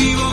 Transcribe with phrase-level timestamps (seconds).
[0.00, 0.29] Mi boca,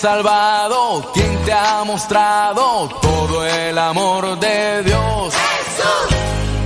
[0.00, 1.10] salvado?
[1.12, 5.34] ¿Quién te ha mostrado todo el amor de Dios?
[5.34, 6.16] Jesús.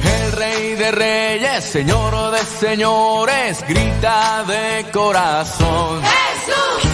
[0.05, 6.01] El rey de reyes, señor de señores, grita de corazón.
[6.03, 6.91] Jesús.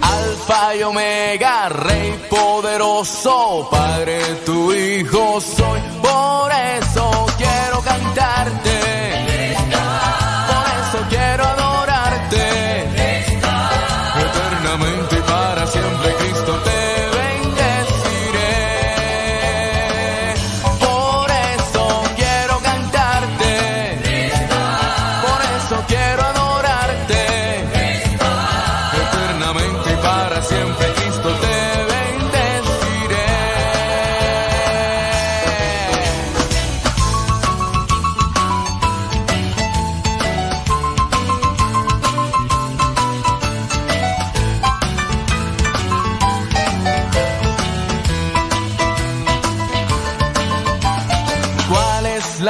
[0.00, 5.80] Alfa y Omega, Rey poderoso, Padre tu Hijo soy.
[6.02, 9.33] Por eso quiero cantarte.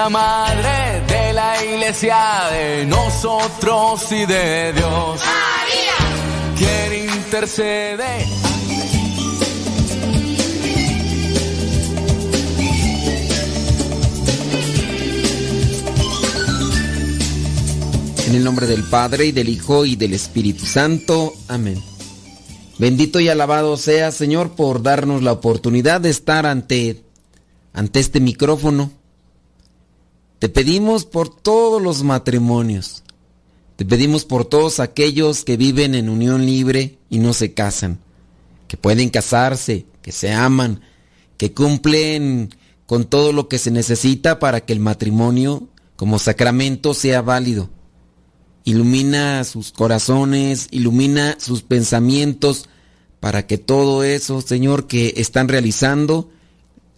[0.05, 5.21] La madre de la iglesia de nosotros y de Dios?
[5.25, 5.97] María.
[6.59, 8.27] ¿Quién intercede?
[18.27, 21.33] En el nombre del Padre y del Hijo y del Espíritu Santo.
[21.49, 21.83] Amén.
[22.77, 27.03] Bendito y alabado sea, Señor, por darnos la oportunidad de estar ante,
[27.73, 28.91] ante este micrófono.
[30.45, 33.03] Te pedimos por todos los matrimonios.
[33.77, 37.99] Te pedimos por todos aquellos que viven en unión libre y no se casan.
[38.69, 40.83] Que pueden casarse, que se aman,
[41.39, 42.55] que cumplen
[42.85, 47.71] con todo lo que se necesita para que el matrimonio como sacramento sea válido.
[48.65, 52.69] Ilumina sus corazones, ilumina sus pensamientos
[53.19, 56.29] para que todo eso, Señor, que están realizando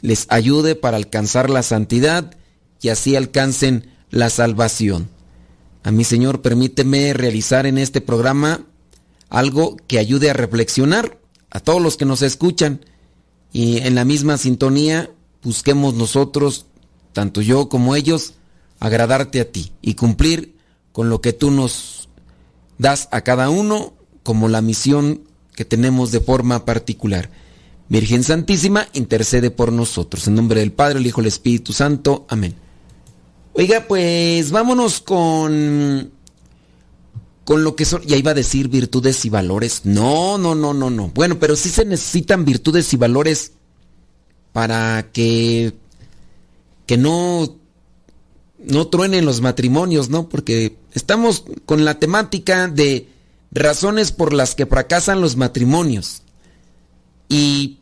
[0.00, 2.36] les ayude para alcanzar la santidad
[2.86, 5.08] y así alcancen la salvación.
[5.82, 8.60] A mí, Señor, permíteme realizar en este programa
[9.28, 11.18] algo que ayude a reflexionar
[11.50, 12.84] a todos los que nos escuchan
[13.52, 15.10] y en la misma sintonía
[15.42, 16.66] busquemos nosotros,
[17.12, 18.34] tanto yo como ellos,
[18.78, 20.54] agradarte a ti y cumplir
[20.92, 22.08] con lo que tú nos
[22.78, 25.22] das a cada uno como la misión
[25.56, 27.30] que tenemos de forma particular.
[27.88, 30.28] Virgen Santísima, intercede por nosotros.
[30.28, 32.26] En nombre del Padre, el Hijo y el Espíritu Santo.
[32.28, 32.65] Amén.
[33.56, 36.10] Oiga, pues vámonos con
[37.44, 39.82] con lo que son, ya iba a decir virtudes y valores.
[39.84, 41.08] No, no, no, no, no.
[41.14, 43.52] Bueno, pero sí se necesitan virtudes y valores
[44.52, 45.72] para que
[46.86, 47.56] que no
[48.58, 50.28] no truenen los matrimonios, ¿no?
[50.28, 53.08] Porque estamos con la temática de
[53.52, 56.22] razones por las que fracasan los matrimonios.
[57.28, 57.78] Y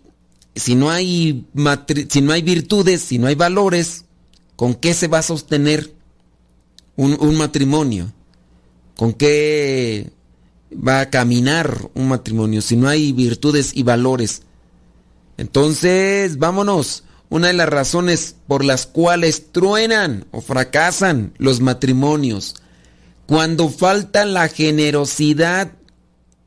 [0.55, 4.05] si no hay matri- si no hay virtudes, si no hay valores,
[4.57, 5.95] ¿con qué se va a sostener
[6.97, 8.13] un, un matrimonio?
[8.97, 10.11] ¿Con qué
[10.73, 14.43] va a caminar un matrimonio si no hay virtudes y valores?
[15.37, 17.05] Entonces, vámonos.
[17.31, 22.55] Una de las razones por las cuales truenan o fracasan los matrimonios,
[23.27, 25.73] cuando falta la generosidad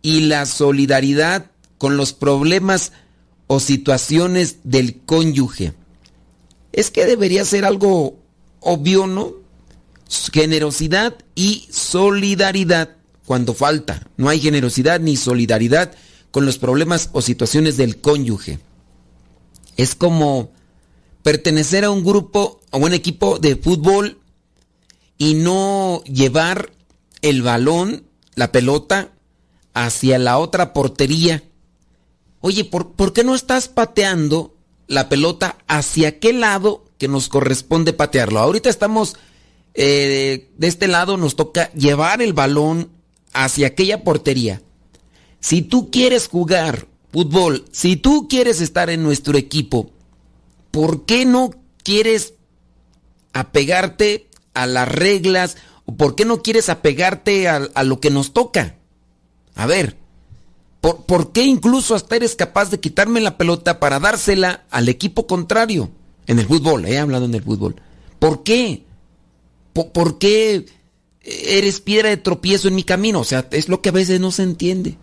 [0.02, 2.94] y la solidaridad con los problemas
[3.48, 5.74] o situaciones del cónyuge.
[6.72, 8.18] Es que debería ser algo
[8.60, 9.34] obvio, ¿no?
[10.32, 14.08] Generosidad y solidaridad cuando falta.
[14.18, 15.94] No hay generosidad ni solidaridad
[16.32, 18.60] con los problemas o situaciones del cónyuge.
[19.76, 20.52] Es como
[21.24, 24.20] pertenecer a un grupo, a un equipo de fútbol
[25.18, 26.72] y no llevar
[27.22, 28.04] el balón,
[28.36, 29.12] la pelota,
[29.74, 31.44] hacia la otra portería.
[32.40, 34.57] Oye, ¿por, por qué no estás pateando
[34.88, 38.40] la pelota hacia qué lado que nos corresponde patearlo?
[38.40, 39.16] Ahorita estamos
[39.74, 42.90] eh, de este lado, nos toca llevar el balón
[43.34, 44.62] hacia aquella portería.
[45.40, 49.92] Si tú quieres jugar fútbol, si tú quieres estar en nuestro equipo,
[50.72, 51.52] ¿por qué no
[51.84, 52.34] quieres
[53.34, 55.58] apegarte a las reglas?
[55.86, 58.78] ¿O por qué no quieres apegarte a lo que nos toca?
[59.56, 59.98] A ver,
[60.88, 65.28] ¿por, ¿por, qué incluso hasta eres capaz de quitarme la pelota para dársela al equipo
[65.28, 65.92] contrario?
[66.28, 67.76] En el fútbol, he hablado en el fútbol.
[68.20, 68.86] ¿Por qué?
[69.74, 70.66] ¿Por, ¿Por, qué
[71.22, 73.20] eres piedra de tropiezo en mi camino?
[73.20, 74.98] O sea, es lo que a veces no se entiende.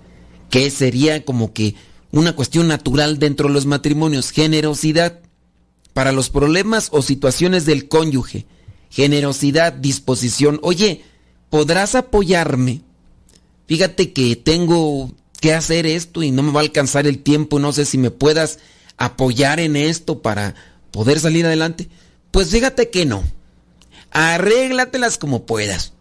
[0.49, 1.75] Que sería como que
[2.13, 4.31] una cuestión natural dentro de los matrimonios.
[4.31, 5.21] Generosidad
[5.93, 8.47] para los problemas o situaciones del cónyuge.
[8.89, 10.61] Generosidad, disposición.
[10.63, 11.05] Oye,
[11.51, 12.81] ¿podrás apoyarme?
[13.67, 15.13] Fíjate que tengo
[15.44, 17.58] que hacer esto y no me va a alcanzar el tiempo.
[17.58, 18.61] No sé si me puedas
[18.96, 20.55] apoyar en esto para
[20.91, 21.91] poder salir adelante.
[22.31, 23.23] Pues fíjate que no.
[24.11, 25.93] Arréglatelas como puedas.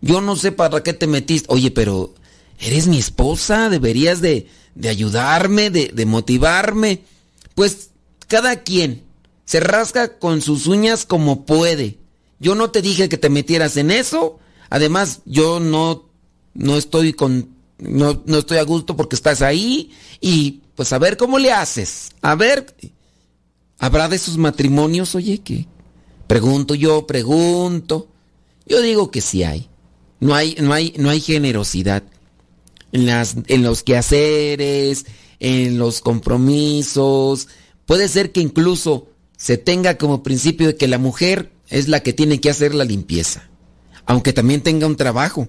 [0.00, 1.48] Yo no sé para qué te metiste.
[1.50, 2.14] Oye, pero
[2.60, 7.02] eres mi esposa, deberías de, de ayudarme, de, de motivarme.
[7.56, 7.90] Pues
[8.28, 9.02] cada quien
[9.44, 11.98] se rasca con sus uñas como puede.
[12.38, 14.38] Yo no te dije que te metieras en eso.
[14.70, 16.08] Además, yo no,
[16.54, 19.90] no estoy con, no, no estoy a gusto porque estás ahí.
[20.20, 22.10] Y pues a ver cómo le haces.
[22.22, 22.74] A ver,
[23.78, 25.14] ¿habrá de esos matrimonios?
[25.14, 25.66] Oye, que
[26.26, 28.08] pregunto yo, pregunto.
[28.66, 29.68] Yo digo que sí hay.
[30.20, 32.04] No hay, no hay, no hay generosidad
[32.92, 35.06] en las, en los quehaceres,
[35.40, 37.48] en los compromisos.
[37.86, 42.12] Puede ser que incluso se tenga como principio de que la mujer es la que
[42.12, 43.48] tiene que hacer la limpieza,
[44.06, 45.48] aunque también tenga un trabajo.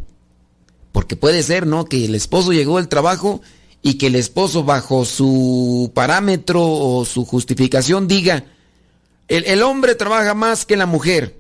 [0.94, 1.84] Porque puede ser, ¿no?
[1.84, 3.42] Que el esposo llegó al trabajo
[3.82, 8.46] y que el esposo bajo su parámetro o su justificación diga,
[9.28, 11.38] el, el, hombre trabaja más que la mujer.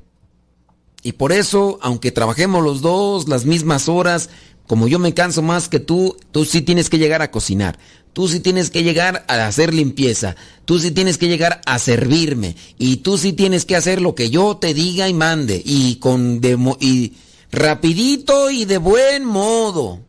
[1.03, 4.29] Y por eso, aunque trabajemos los dos las mismas horas,
[4.67, 7.77] como yo me canso más que tú, tú sí tienes que llegar a cocinar.
[8.13, 10.35] Tú sí tienes que llegar a hacer limpieza.
[10.65, 12.55] Tú sí tienes que llegar a servirme.
[12.77, 15.61] Y tú sí tienes que hacer lo que yo te diga y mande.
[15.63, 17.13] Y con de, y
[17.53, 20.01] rapidito y de buen modo.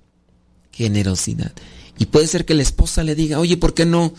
[0.72, 1.52] Generosidad.
[1.98, 4.12] Y puede ser que la esposa le diga, oye, ¿por qué no?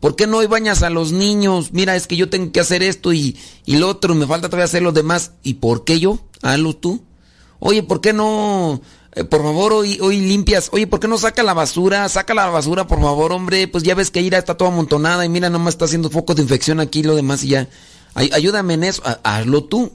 [0.00, 1.72] ¿Por qué no hoy bañas a los niños?
[1.72, 4.64] Mira, es que yo tengo que hacer esto y, y lo otro, me falta todavía
[4.64, 5.32] hacer los demás.
[5.44, 6.18] ¿Y por qué yo?
[6.42, 7.04] Hazlo tú.
[7.60, 8.80] Oye, ¿por qué no?
[9.14, 10.70] Eh, por favor, hoy, hoy limpias.
[10.72, 12.08] Oye, ¿por qué no saca la basura?
[12.08, 13.68] Saca la basura, por favor, hombre.
[13.68, 16.42] Pues ya ves que Ira está toda amontonada y mira, nomás está haciendo foco de
[16.42, 17.68] infección aquí y lo demás y ya.
[18.14, 19.02] Ay, ayúdame en eso.
[19.22, 19.92] Hazlo tú.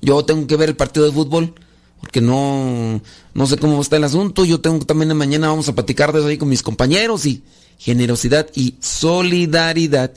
[0.00, 1.54] Yo tengo que ver el partido de fútbol.
[2.00, 3.00] Porque no,
[3.34, 4.44] no sé cómo está el asunto.
[4.44, 7.42] Yo tengo también mañana vamos a platicar de eso ahí con mis compañeros y
[7.78, 10.12] generosidad y solidaridad.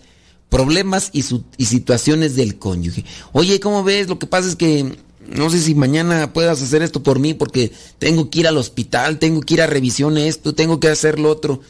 [0.50, 1.24] Problemas y,
[1.66, 3.06] situaciones del cónyuge.
[3.32, 4.08] Oye, ¿cómo ves?
[4.08, 4.98] Lo que pasa es que
[5.28, 9.18] no sé si mañana puedas hacer esto por mí porque tengo que ir al hospital,
[9.18, 11.62] tengo que ir a revisión esto, tengo que hacer lo otro.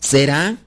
[0.00, 0.58] ¿Será?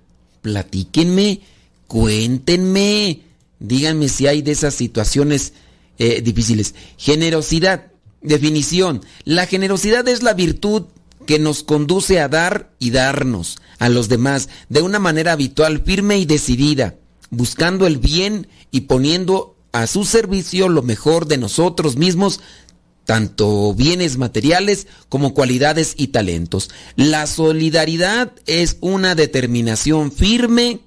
[0.42, 1.42] Platíquenme,
[1.88, 3.22] cuéntenme,
[3.60, 5.54] díganme si hay de esas situaciones
[5.98, 6.76] eh, difíciles.
[6.98, 7.93] Generosidad,
[8.24, 9.02] definición.
[9.26, 10.84] La generosidad es la virtud
[11.26, 16.18] que nos conduce a dar y darnos a los demás de una manera habitual, firme
[16.18, 16.96] y decidida,
[17.30, 22.40] buscando el bien y poniendo a su servicio lo mejor de nosotros mismos,
[23.06, 26.70] tanto bienes materiales como cualidades y talentos.
[26.96, 30.80] La solidaridad es una determinación firme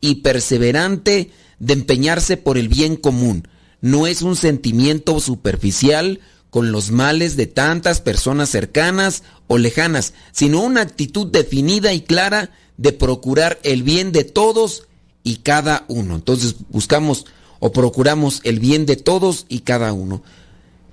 [0.00, 3.48] y perseverante de empeñarse por el bien común.
[3.80, 6.20] No es un sentimiento superficial
[6.54, 12.52] con los males de tantas personas cercanas o lejanas, sino una actitud definida y clara
[12.76, 14.86] de procurar el bien de todos
[15.24, 16.14] y cada uno.
[16.14, 17.26] Entonces buscamos
[17.58, 20.22] o procuramos el bien de todos y cada uno.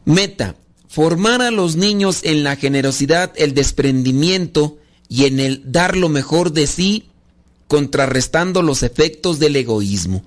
[0.03, 0.55] Meta,
[0.87, 6.53] formar a los niños en la generosidad, el desprendimiento y en el dar lo mejor
[6.53, 7.05] de sí,
[7.67, 10.23] contrarrestando los efectos del egoísmo.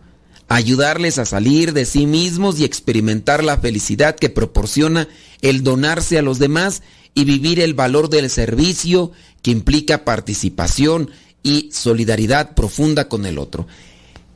[0.48, 5.08] Ayudarles a salir de sí mismos y experimentar la felicidad que proporciona
[5.40, 6.82] el donarse a los demás
[7.14, 11.10] y vivir el valor del servicio que implica participación
[11.42, 13.66] y solidaridad profunda con el otro.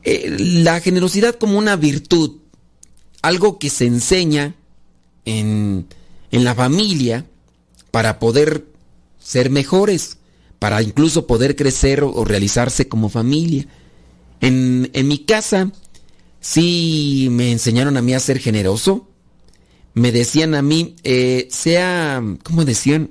[0.04, 2.36] Eh, la generosidad como una virtud,
[3.22, 4.54] algo que se enseña
[5.24, 5.86] en,
[6.30, 7.26] en la familia
[7.90, 8.66] para poder
[9.18, 10.18] ser mejores,
[10.58, 13.66] para incluso poder crecer o, realizarse como familia.
[14.40, 15.72] En, en, mi casa
[16.40, 19.08] sí me enseñaron a mí a ser generoso.
[19.94, 23.10] Me decían a mí, eh, sea, ¿cómo decían?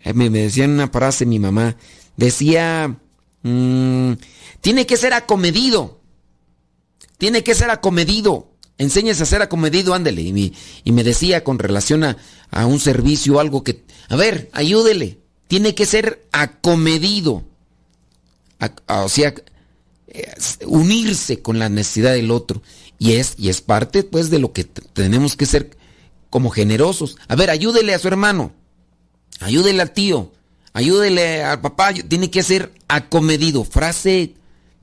[0.00, 1.76] Eh, me, decían una frase mi mamá.
[2.16, 2.96] Decía,
[3.42, 4.12] mmm,
[4.60, 6.00] tiene que ser acomedido.
[7.18, 8.50] Tiene que ser acomedido.
[8.78, 10.22] Enséñese a ser acomedido, ándele.
[10.22, 10.52] Y me,
[10.84, 12.16] y me decía con relación a,
[12.50, 13.84] a, un servicio, algo que...
[14.08, 15.18] A ver, ayúdele.
[15.48, 17.44] Tiene que ser acomedido.
[18.86, 19.34] o sea,
[20.66, 22.62] unirse con la necesidad del otro.
[22.98, 25.76] Y es, y es parte, pues, de lo que tenemos que ser
[26.28, 27.16] como generosos.
[27.28, 28.52] A ver, ayúdele a su hermano,
[29.40, 30.32] ayúdele al tío,
[30.72, 31.92] ayúdele al papá.
[31.94, 33.64] Tiene que ser acomedido.
[33.64, 34.34] Frase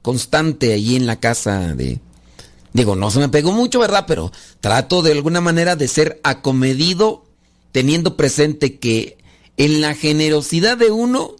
[0.01, 1.99] constante ahí en la casa de...
[2.73, 4.05] Digo, no se me pegó mucho, ¿verdad?
[4.07, 4.31] Pero
[4.61, 7.25] trato de alguna manera de ser acomedido,
[7.71, 9.17] teniendo presente que
[9.57, 11.35] en la generosidad de uno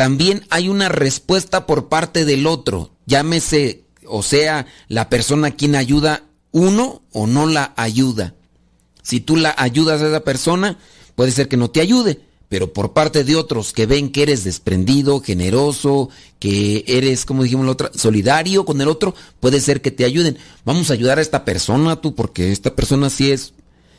[0.00, 2.90] también hay una respuesta por parte del otro.
[3.04, 8.34] Llámese, o sea, la persona quien ayuda uno o no la ayuda.
[9.02, 10.78] Si tú la ayudas a esa persona,
[11.16, 14.42] puede ser que no te ayude, pero por parte de otros que ven que eres
[14.42, 19.90] desprendido, generoso, que eres, como dijimos la otra, solidario con el otro, puede ser que
[19.90, 20.38] te ayuden.
[20.64, 23.52] Vamos a ayudar a esta persona, tú, porque esta persona sí es,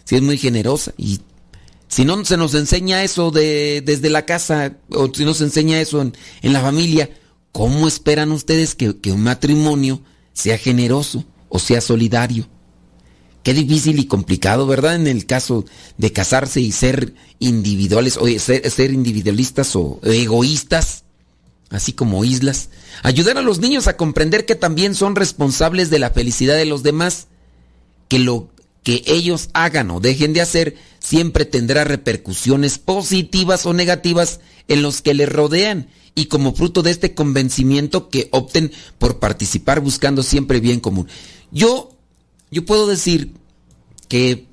[0.06, 1.20] sí es muy generosa y
[1.92, 5.82] si no se nos enseña eso de, desde la casa, o si no se enseña
[5.82, 7.10] eso en, la familia,
[7.52, 12.48] ¿cómo esperan ustedes que, un matrimonio sea generoso o sea solidario?
[13.44, 14.96] Qué difícil y complicado, ¿verdad?
[14.96, 15.66] En el caso
[15.98, 21.04] de casarse y ser individuales, o ser individualistas o egoístas,
[21.72, 22.70] así como islas.
[23.04, 26.84] Ayudar a los niños a comprender que también son responsables de la felicidad de los
[26.84, 27.28] demás,
[28.08, 28.50] que lo
[28.84, 35.02] que ellos hagan o dejen de hacer siempre tendrá repercusiones positivas o negativas en los
[35.02, 40.60] que les rodean y como fruto de este convencimiento que opten por participar buscando siempre
[40.60, 41.08] bien común.
[41.52, 41.96] Yo,
[42.50, 43.34] yo puedo decir
[44.08, 44.48] que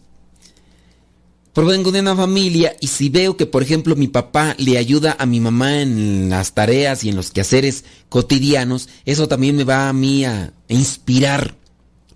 [1.52, 5.26] provengo de una familia y si veo que por ejemplo mi papá le ayuda a
[5.26, 9.92] mi mamá en las tareas y en los quehaceres cotidianos, eso también me va a
[9.92, 11.56] mí a inspirar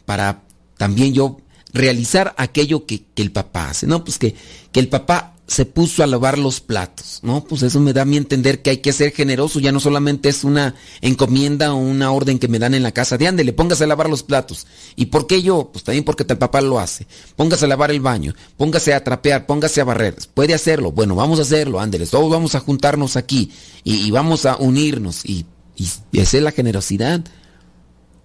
[0.04, 0.44] para
[0.76, 1.41] también yo
[1.72, 4.04] realizar aquello que, el papá hace, ¿no?
[4.04, 4.34] Pues que,
[4.72, 7.44] que el papá se puso a lavar los platos, ¿no?
[7.44, 10.30] Pues eso me da a mí entender que hay que ser generoso, ya no solamente
[10.30, 13.84] es una encomienda o una orden que me dan en la casa de ándele, póngase
[13.84, 14.66] a lavar los platos.
[14.96, 15.68] ¿Y por qué yo?
[15.70, 17.06] Pues también porque el papá lo hace.
[17.36, 20.16] Póngase a lavar el baño, póngase a trapear, póngase a barrer.
[20.32, 23.52] Puede hacerlo, bueno, vamos a hacerlo, ándele, todos vamos a juntarnos aquí
[23.84, 25.44] y, vamos a unirnos y,
[25.76, 27.22] y, la generosidad.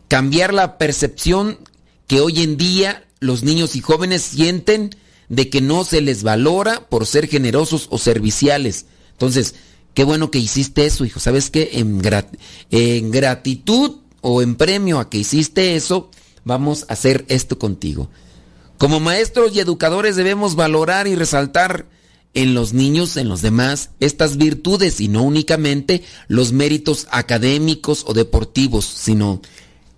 [0.08, 1.60] Cambiar la percepción
[2.08, 4.92] que hoy en día los niños y jóvenes sienten
[5.30, 8.86] de que no se les valora por ser generosos o serviciales.
[9.12, 9.56] Entonces,
[9.94, 11.20] qué bueno que hiciste eso, hijo.
[11.20, 11.72] ¿Sabes qué?
[11.74, 16.12] En, gratitud o en premio a que hiciste eso,
[16.44, 18.10] vamos a hacer esto contigo.
[18.78, 21.88] Como maestros y educadores debemos valorar y resaltar
[22.36, 28.14] en los niños, en los demás, estas virtudes y no únicamente los méritos académicos o
[28.14, 29.42] deportivos, sino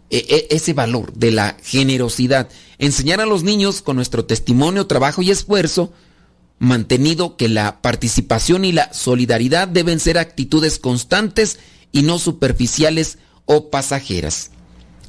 [0.09, 2.49] ese valor de la generosidad.
[2.77, 5.93] Enseñar a los niños con nuestro testimonio, trabajo y esfuerzo,
[6.57, 11.59] mantenido que la participación y la solidaridad deben ser actitudes constantes
[11.91, 14.51] y no superficiales o pasajeras.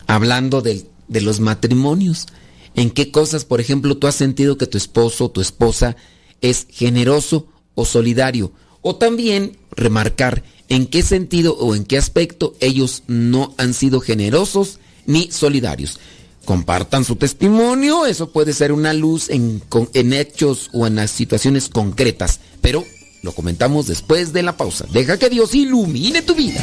[0.06, 2.26] Hablando de, de los matrimonios,
[2.74, 5.96] ¿en qué cosas, por ejemplo, tú has sentido que tu esposo o tu esposa
[6.40, 8.52] es generoso o solidario?
[8.82, 14.78] O también remarcar en qué sentido o en qué aspecto ellos no han sido generosos
[15.10, 15.98] ni solidarios.
[16.44, 19.62] Compartan su testimonio, eso puede ser una luz en,
[19.94, 22.84] en hechos o en las situaciones concretas, pero
[23.22, 24.86] lo comentamos después de la pausa.
[24.90, 26.60] Deja que Dios ilumine tu vida.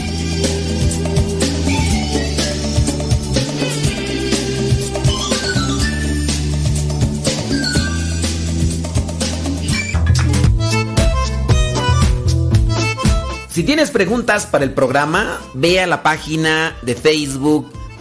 [13.58, 17.77] Si tienes preguntas para el programa, ve a la página de Facebook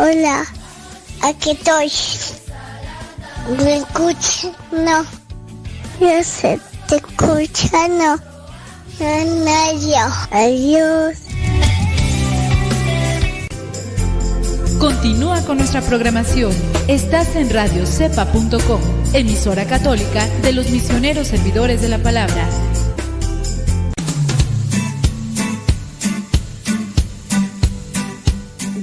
[0.00, 0.46] Hola,
[1.22, 1.90] aquí estoy.
[3.64, 4.52] ¿Me escuchas?
[4.70, 5.04] No.
[5.98, 8.16] Yo sé, te escucha, no.
[9.00, 11.18] No, Adiós.
[14.78, 16.52] Continúa con nuestra programación.
[16.86, 18.80] Estás en radiocepa.com,
[19.14, 22.48] emisora católica de los misioneros servidores de la palabra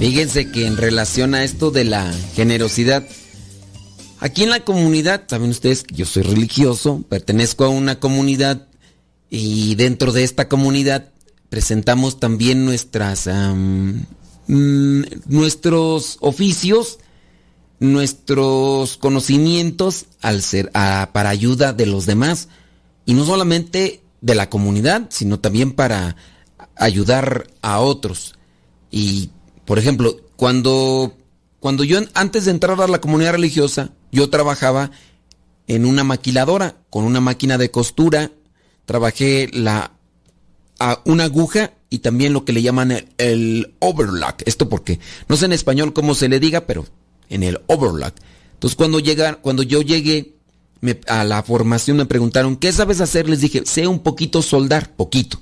[0.00, 3.06] Fíjense que en relación a esto de la generosidad,
[4.18, 8.66] aquí en la comunidad, saben ustedes que yo soy religioso, pertenezco a una comunidad
[9.28, 11.10] y dentro de esta comunidad
[11.50, 16.98] presentamos también nuestras mm, nuestros oficios,
[17.78, 22.48] nuestros conocimientos al ser para ayuda de los demás
[23.04, 26.16] y no solamente de la comunidad, sino también para
[26.74, 28.34] ayudar a otros.
[28.90, 29.30] Y
[29.70, 31.16] por ejemplo, cuando,
[31.60, 34.90] cuando yo antes de entrar a la comunidad religiosa, yo trabajaba
[35.68, 38.32] en una maquiladora con una máquina de costura.
[38.84, 39.92] Trabajé la,
[40.80, 44.42] a una aguja y también lo que le llaman el, overlock.
[44.44, 44.98] Esto porque
[45.28, 46.84] no sé en español cómo se le diga, pero
[47.28, 48.14] en el overlock.
[48.54, 50.34] Entonces cuando, llega, cuando yo llegué
[51.06, 53.28] a la formación me preguntaron, ¿qué sabes hacer?
[53.28, 55.40] Les dije, sé un poquito soldar, poquito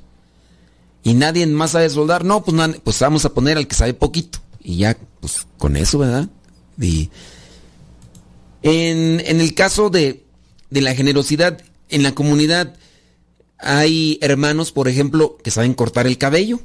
[1.02, 4.40] y nadie más sabe soldar, no, pues, pues vamos a poner al que sabe poquito.
[4.60, 6.28] Y ya, pues con eso, ¿verdad?
[6.80, 7.10] Y
[8.62, 10.24] en, en el caso de,
[10.70, 12.74] de la generosidad en la comunidad,
[13.58, 16.60] hay hermanos, por ejemplo, que saben cortar el cabello.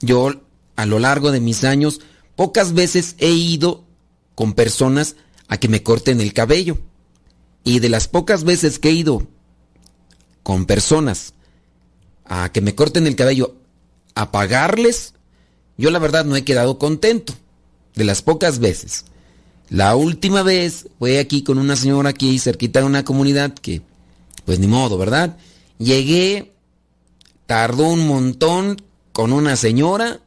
[0.00, 0.32] Yo,
[0.76, 2.00] a lo largo de mis años,
[2.36, 3.84] pocas veces he ido
[4.34, 5.16] con personas
[5.48, 6.78] a que me corten el cabello.
[7.64, 9.26] Y de las pocas veces que he ido
[10.42, 11.34] con personas
[12.24, 13.56] a que me corten el cabello,
[14.18, 15.14] a pagarles,
[15.76, 17.34] yo la verdad no he quedado contento.
[17.94, 19.04] De las pocas veces.
[19.70, 23.82] La última vez fue aquí con una señora aquí cerquita de una comunidad que,
[24.44, 25.36] pues ni modo, ¿verdad?
[25.78, 26.52] Llegué,
[27.46, 28.80] tardó un montón
[29.12, 30.20] con una señora,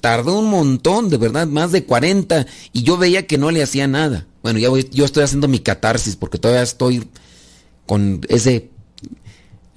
[0.00, 3.86] tardó un montón, de verdad, más de 40, y yo veía que no le hacía
[3.86, 4.26] nada.
[4.42, 7.08] Bueno, ya voy, yo estoy haciendo mi catarsis porque todavía estoy
[7.86, 8.70] con ese,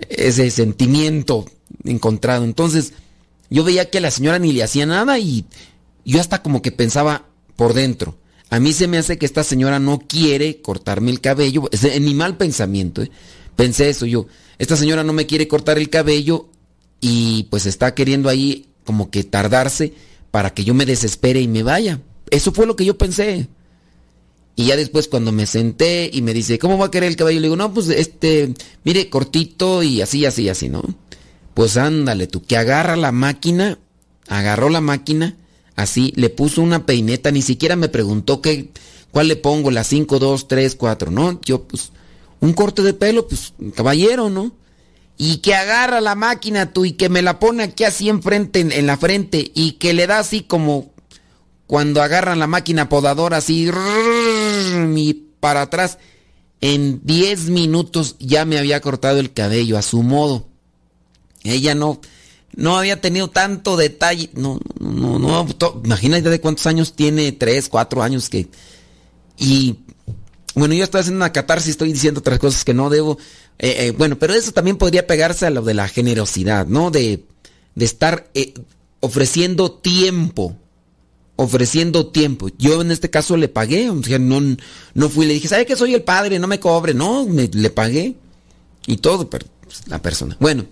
[0.09, 1.45] ese sentimiento
[1.83, 2.45] encontrado.
[2.45, 2.93] Entonces,
[3.53, 5.45] yo veía que la señora ni le hacía nada y
[6.03, 8.17] yo hasta como que pensaba por dentro.
[8.49, 11.69] A mí se me hace que esta señora no quiere cortarme el cabello.
[11.71, 13.03] Es en mi mal pensamiento.
[13.03, 13.11] ¿eh?
[13.55, 14.25] Pensé eso yo.
[14.57, 16.49] Esta señora no me quiere cortar el cabello
[16.99, 19.93] y pues está queriendo ahí como que tardarse
[20.31, 22.01] para que yo me desespere y me vaya.
[22.31, 23.49] Eso fue lo que yo pensé.
[24.55, 27.39] Y ya después cuando me senté y me dice, ¿cómo va a querer el cabello?
[27.39, 30.83] Le digo, no, pues este, mire, cortito y así, así, así, ¿no?
[31.53, 33.77] Pues ándale tú, que agarra la máquina,
[34.27, 35.37] agarró la máquina,
[35.75, 38.69] así, le puso una peineta, ni siquiera me preguntó qué,
[39.11, 41.39] cuál le pongo, la 5, 2, 3, 4, ¿no?
[41.41, 41.91] Yo, pues,
[42.39, 44.55] un corte de pelo, pues, caballero, ¿no?
[45.17, 48.71] Y que agarra la máquina tú y que me la pone aquí así enfrente, en,
[48.71, 50.91] en la frente, y que le da así como
[51.67, 53.69] cuando agarran la máquina podadora así,
[54.95, 55.97] y para atrás.
[56.61, 60.47] En 10 minutos ya me había cortado el cabello a su modo.
[61.43, 61.99] Ella no,
[62.55, 64.29] no había tenido tanto detalle.
[64.33, 65.47] No, no, no,
[65.83, 68.47] imagínate de cuántos años tiene, tres, cuatro años que.
[69.37, 69.77] Y
[70.55, 73.17] bueno, yo estoy haciendo una catarsis, estoy diciendo otras cosas que no debo.
[73.59, 76.91] Eh, eh, bueno, pero eso también podría pegarse a lo de la generosidad, ¿no?
[76.91, 77.23] De,
[77.75, 78.53] de estar eh,
[78.99, 80.55] ofreciendo tiempo.
[81.35, 82.49] Ofreciendo tiempo.
[82.59, 84.39] Yo en este caso le pagué, o sea, no,
[84.93, 86.37] no fui, le dije, ¿sabe que soy el padre?
[86.37, 86.93] No me cobre.
[86.93, 88.15] No, le pagué.
[88.85, 89.43] Y todo, pues,
[89.87, 90.37] la persona.
[90.39, 90.65] Bueno,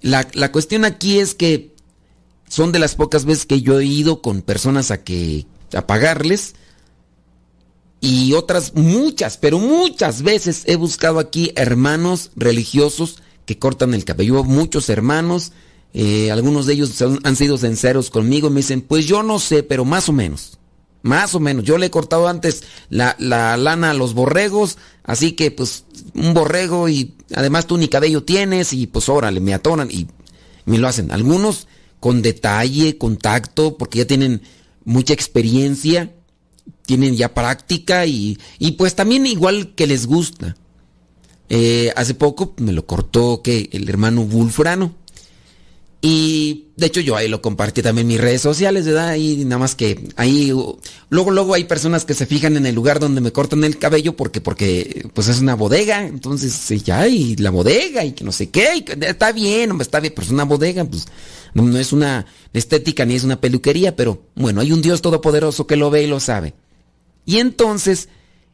[0.00, 1.74] la, cuestión aquí es que
[2.48, 6.54] son de las pocas veces que yo he ido con personas a que a pagarles
[8.00, 14.44] y otras muchas, pero muchas veces he buscado aquí hermanos religiosos que cortan el cabello.
[14.44, 15.52] Muchos hermanos,
[15.94, 19.84] eh, algunos de ellos han sido sinceros conmigo, me dicen, pues yo no sé, pero
[19.84, 20.58] más o menos.
[21.02, 21.64] Más o menos.
[21.64, 26.34] Yo le he cortado antes la, la, lana a los borregos, así que pues un
[26.34, 30.06] borrego y además tú ni cabello tienes y pues órale, me atoran y
[30.66, 31.10] me lo hacen.
[31.12, 31.66] Algunos
[32.00, 34.42] con detalle, con tacto, porque ya tienen
[34.84, 36.12] mucha experiencia,
[36.84, 40.56] tienen ya práctica y, y pues también igual que les gusta.
[41.48, 44.94] Eh, hace poco me lo cortó que el hermano Wulfrano
[46.08, 49.16] y de hecho yo ahí lo compartí también en mis redes sociales, ¿verdad?
[49.16, 50.52] Y nada más que ahí
[51.08, 54.16] luego luego hay personas que se fijan en el lugar donde me cortan el cabello
[54.16, 58.50] porque porque pues es una bodega, entonces ya y la bodega y que no sé
[58.50, 61.06] qué, está bien, está bien, pero es una bodega, pues
[61.54, 65.66] no, no es una estética ni es una peluquería, pero bueno, hay un Dios todopoderoso
[65.66, 66.54] que lo ve y lo sabe.
[67.24, 68.10] Y entonces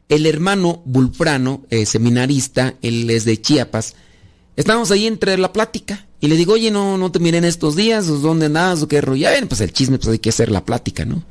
[0.09, 3.93] el hermano Bulfrano, eh, seminarista, él es de Chiapas,
[4.55, 8.07] estábamos ahí entre la plática y le digo, oye, no, no te miren estos días,
[8.07, 8.81] ¿dónde andas?
[8.81, 9.23] ¿O qué rollo?
[9.23, 11.21] Ya ven, pues el chisme, pues hay que hacer la plática, ¿no?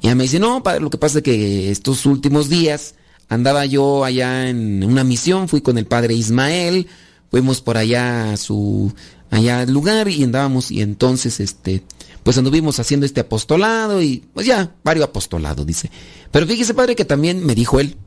[0.00, 2.94] Y ella me dice, no, padre, lo que pasa es que estos últimos días
[3.28, 6.86] andaba yo allá en una misión, fui con el padre Ismael,
[7.30, 8.94] fuimos por allá a su
[9.30, 11.84] allá al lugar y andábamos y entonces este
[12.22, 15.90] pues anduvimos haciendo este apostolado y pues ya, varios apostolados, dice.
[16.30, 17.98] Pero fíjese, padre, que también me dijo él,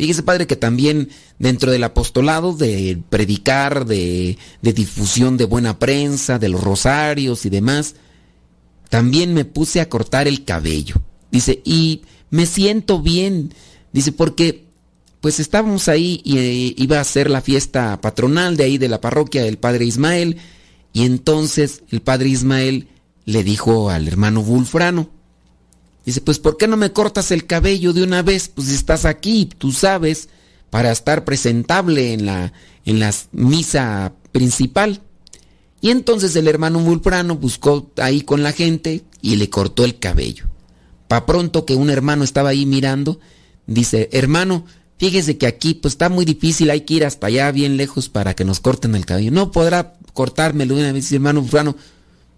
[0.00, 6.48] fíjese, padre, que también dentro del apostolado de predicar, de, difusión de buena prensa, de
[6.48, 7.96] los rosarios y demás,
[8.88, 10.96] también me puse a cortar el cabello.
[11.30, 13.52] Dice, y me siento bien.
[13.92, 14.64] Dice, porque
[15.20, 19.02] pues estábamos ahí y eh, iba a ser la fiesta patronal de ahí de la
[19.02, 20.38] parroquia del padre Ismael.
[20.92, 22.88] Y entonces el padre Ismael
[23.26, 25.10] le dijo al hermano Bulfrano,
[26.04, 28.48] dice, pues ¿por qué no me cortas el cabello de una vez?
[28.48, 30.28] Pues estás aquí, tú sabes,
[30.70, 32.52] para estar presentable en la,
[32.84, 35.02] en la misa principal.
[35.80, 40.46] Y entonces el hermano Bulfrano buscó ahí con la gente y le cortó el cabello.
[41.08, 43.18] Pa' pronto que un hermano estaba ahí mirando,
[43.66, 44.64] dice, hermano,
[44.98, 48.34] fíjese que aquí pues está muy difícil, hay que ir hasta allá bien lejos para
[48.34, 49.30] que nos corten el cabello.
[49.30, 51.76] No podrá cortármelo una vez, hermano Bulfrano.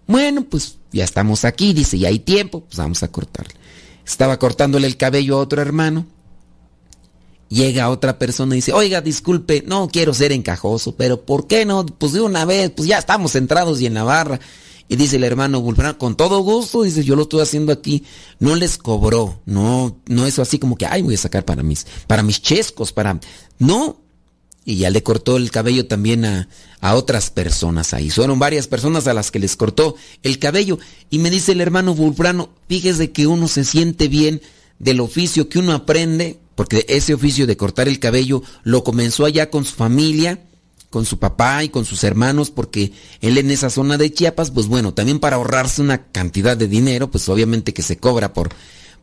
[0.07, 3.53] Bueno, pues ya estamos aquí, dice, y hay tiempo, pues vamos a cortarle.
[4.05, 6.05] Estaba cortándole el cabello a otro hermano.
[7.49, 11.85] Llega otra persona y dice, oiga, disculpe, no quiero ser encajoso, pero ¿por qué no?
[11.85, 14.39] Pues de una vez, pues ya estamos centrados y en la barra.
[14.89, 15.63] Y dice el hermano
[15.97, 18.03] con todo gusto, dice, yo lo estoy haciendo aquí.
[18.39, 21.85] No les cobró, no, no eso así como que, ay, voy a sacar para mis,
[22.07, 23.19] para mis chescos, para...
[23.59, 24.02] No,
[24.65, 26.47] y ya le cortó el cabello también a,
[26.79, 28.09] a, otras personas ahí.
[28.09, 30.79] Fueron varias personas a las que les cortó el cabello.
[31.09, 34.41] Y me dice el hermano Bulfrano, fíjese que uno se siente bien
[34.79, 39.49] del oficio que uno aprende, porque ese oficio de cortar el cabello lo comenzó allá
[39.49, 40.39] con su familia,
[40.89, 44.67] con su papá y con sus hermanos, porque él en esa zona de Chiapas, pues
[44.67, 48.49] bueno, también para ahorrarse una cantidad de dinero, pues obviamente que se cobra por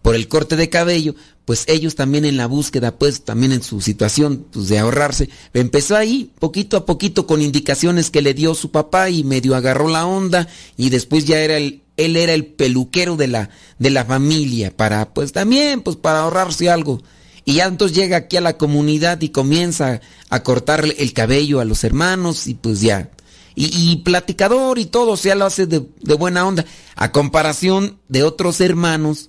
[0.03, 3.81] por el corte de cabello, pues ellos también en la búsqueda, pues también en su
[3.81, 8.71] situación pues, de ahorrarse, empezó ahí poquito a poquito con indicaciones que le dio su
[8.71, 13.17] papá y medio agarró la onda y después ya era el, él era el peluquero
[13.17, 17.03] de la, de la familia para, pues también, pues para ahorrarse algo.
[17.45, 21.65] Y ya entonces llega aquí a la comunidad y comienza a cortarle el cabello a
[21.65, 23.11] los hermanos y pues ya.
[23.57, 26.65] Y, platicador y todo, o sea, lo hace de, de buena onda.
[26.95, 29.29] A comparación de otros hermanos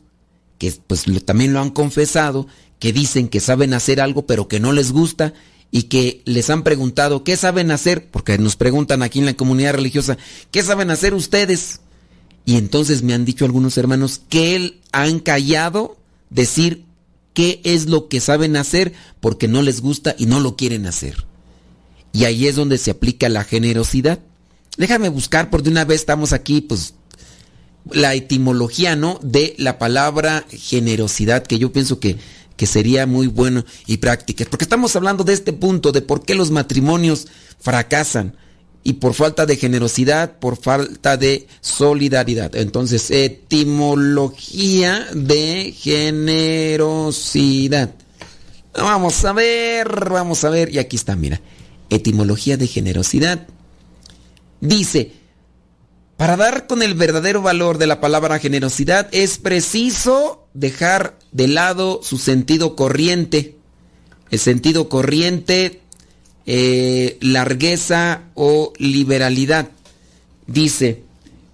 [0.62, 2.46] que pues también lo han confesado,
[2.78, 5.34] que dicen que saben hacer algo pero que no les gusta
[5.72, 9.74] y que les han preguntado qué saben hacer, porque nos preguntan aquí en la comunidad
[9.74, 10.20] religiosa,
[10.52, 11.80] ¿qué saben hacer ustedes?
[12.46, 15.98] Y entonces me han dicho algunos hermanos que él han callado
[16.30, 16.86] decir
[17.34, 21.26] qué es lo que saben hacer porque no les gusta y no lo quieren hacer.
[22.14, 24.20] Y ahí es donde se aplica la generosidad.
[24.78, 26.94] Déjame buscar, por de una vez estamos aquí, pues
[27.90, 29.20] la etimología, ¿no?
[29.22, 32.18] De la palabra generosidad, que yo pienso que,
[32.58, 34.46] que sería muy bueno y práctica.
[34.50, 37.28] Porque estamos hablando de este punto, de por qué los matrimonios
[37.60, 38.36] fracasan.
[38.84, 42.56] Y por falta de generosidad, por falta de solidaridad.
[42.56, 47.94] Entonces, etimología de generosidad.
[48.74, 50.74] Vamos a ver, vamos a ver.
[50.74, 51.40] Y aquí está, mira.
[51.92, 53.46] Etimología de generosidad.
[54.62, 55.12] Dice,
[56.22, 62.02] para dar con el verdadero valor de la palabra generosidad es preciso dejar de lado
[62.04, 63.56] su sentido corriente.
[64.30, 65.82] El sentido corriente,
[66.46, 69.72] eh, largueza o liberalidad.
[70.46, 71.02] Dice,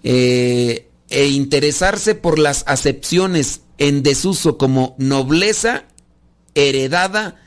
[0.03, 5.85] eh, e interesarse por las acepciones en desuso como nobleza
[6.55, 7.39] heredada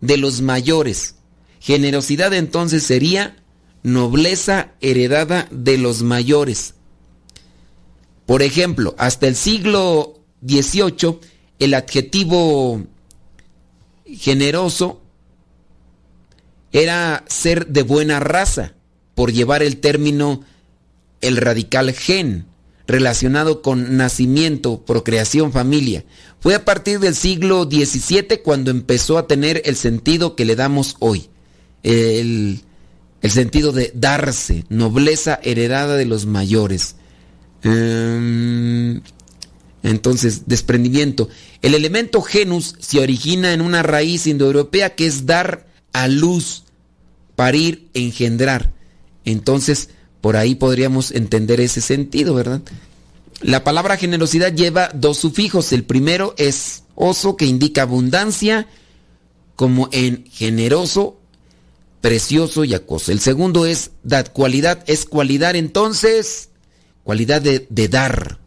[0.00, 1.16] de los mayores.
[1.60, 3.36] Generosidad entonces sería
[3.82, 6.74] nobleza heredada de los mayores.
[8.26, 11.18] Por ejemplo, hasta el siglo XVIII,
[11.58, 12.82] el adjetivo
[14.06, 15.00] generoso
[16.72, 18.74] era ser de buena raza,
[19.14, 20.42] por llevar el término
[21.20, 22.46] el radical gen,
[22.86, 26.04] relacionado con nacimiento, procreación, familia.
[26.40, 30.96] Fue a partir del siglo XVII cuando empezó a tener el sentido que le damos
[30.98, 31.28] hoy.
[31.82, 32.62] El,
[33.22, 36.96] el sentido de darse, nobleza heredada de los mayores.
[37.62, 39.00] Em,
[39.84, 41.28] entonces, desprendimiento.
[41.62, 46.64] El elemento genus se origina en una raíz indoeuropea que es dar a luz,
[47.36, 48.72] parir, engendrar.
[49.24, 52.62] Entonces, por ahí podríamos entender ese sentido, ¿verdad?
[53.40, 55.72] La palabra generosidad lleva dos sufijos.
[55.72, 58.68] El primero es oso, que indica abundancia,
[59.56, 61.18] como en generoso,
[62.02, 63.12] precioso y acoso.
[63.12, 66.50] El segundo es dad, cualidad, es cualidad entonces,
[67.04, 68.40] cualidad de, de dar,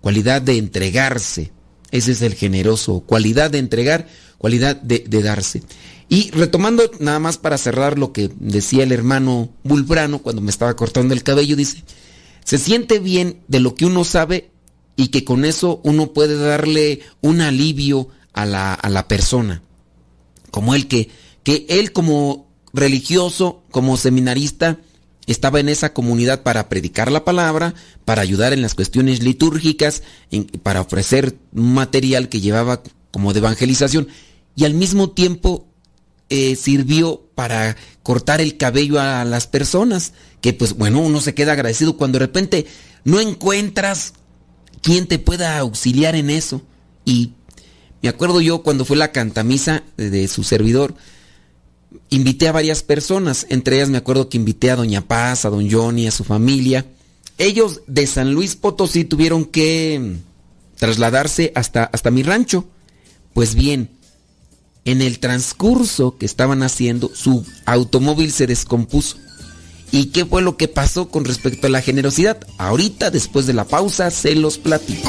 [0.00, 1.52] cualidad de entregarse.
[1.92, 5.62] Ese es el generoso, cualidad de entregar, cualidad de, de darse.
[6.08, 10.74] Y retomando nada más para cerrar lo que decía el hermano Bulbrano cuando me estaba
[10.74, 11.84] cortando el cabello, dice,
[12.42, 14.50] se siente bien de lo que uno sabe
[14.96, 19.62] y que con eso uno puede darle un alivio a la, a la persona.
[20.50, 21.10] Como él que,
[21.42, 22.43] que él como
[22.74, 24.78] religioso, como seminarista,
[25.26, 30.02] estaba en esa comunidad para predicar la palabra, para ayudar en las cuestiones litúrgicas,
[30.62, 34.08] para ofrecer material que llevaba como de evangelización
[34.56, 35.66] y al mismo tiempo
[36.28, 41.52] eh, sirvió para cortar el cabello a las personas, que pues bueno, uno se queda
[41.52, 42.66] agradecido cuando de repente
[43.04, 44.14] no encuentras
[44.82, 46.62] quien te pueda auxiliar en eso.
[47.04, 47.32] Y
[48.02, 50.94] me acuerdo yo cuando fue la cantamisa de su servidor,
[52.10, 55.70] invité a varias personas, entre ellas me acuerdo que invité a Doña Paz, a Don
[55.70, 56.86] Johnny, a su familia.
[57.38, 62.66] Ellos de San Luis Potosí tuvieron que mm, trasladarse hasta, hasta mi rancho.
[63.32, 63.90] Pues bien,
[64.84, 69.16] en el transcurso que estaban haciendo, su automóvil se descompuso.
[69.90, 72.38] ¿Y qué fue lo que pasó con respecto a la generosidad?
[72.58, 75.08] Ahorita, después de la pausa, se los platico.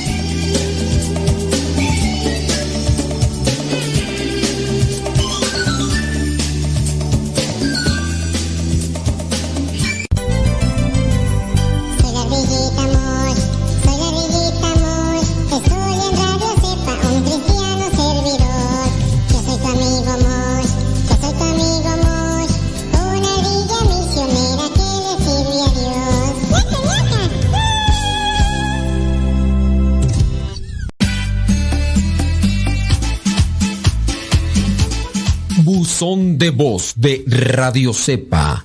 [35.95, 38.64] Buzón de voz de Radio Cepa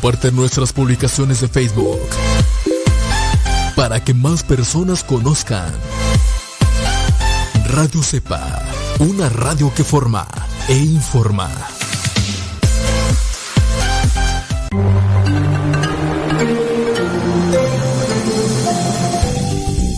[0.00, 1.98] Comparte nuestras publicaciones de Facebook
[3.74, 5.72] para que más personas conozcan.
[7.66, 8.62] Radio Cepa,
[9.00, 10.28] una radio que forma
[10.68, 11.50] e informa.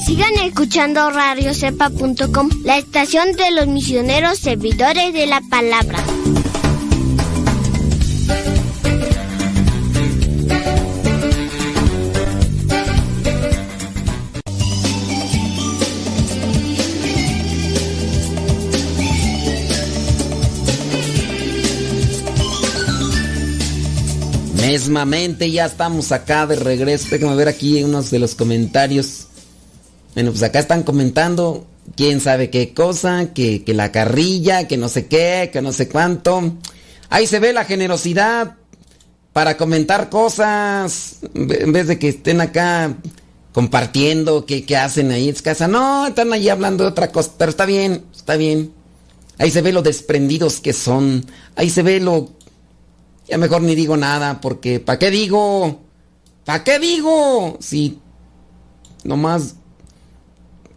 [0.07, 5.99] Sigan escuchando radiocepa.com, la estación de los misioneros servidores de la palabra.
[25.53, 27.07] Ya estamos acá de regreso.
[27.11, 29.29] Déjame ver aquí unos de los comentarios.
[30.15, 31.65] Bueno, pues acá están comentando
[31.97, 35.89] quién sabe qué cosa, que, que la carrilla, que no sé qué, que no sé
[35.89, 36.55] cuánto.
[37.09, 38.57] Ahí se ve la generosidad
[39.33, 42.97] para comentar cosas en vez de que estén acá
[43.53, 45.69] compartiendo qué, qué hacen ahí en casa.
[45.69, 48.73] No, están ahí hablando de otra cosa, pero está bien, está bien.
[49.39, 51.25] Ahí se ve lo desprendidos que son.
[51.55, 52.31] Ahí se ve lo
[53.31, 55.81] ya mejor ni digo nada, porque ¿para qué digo?
[56.45, 57.57] ¿Para qué digo?
[57.61, 57.99] Si
[59.05, 59.55] nomás...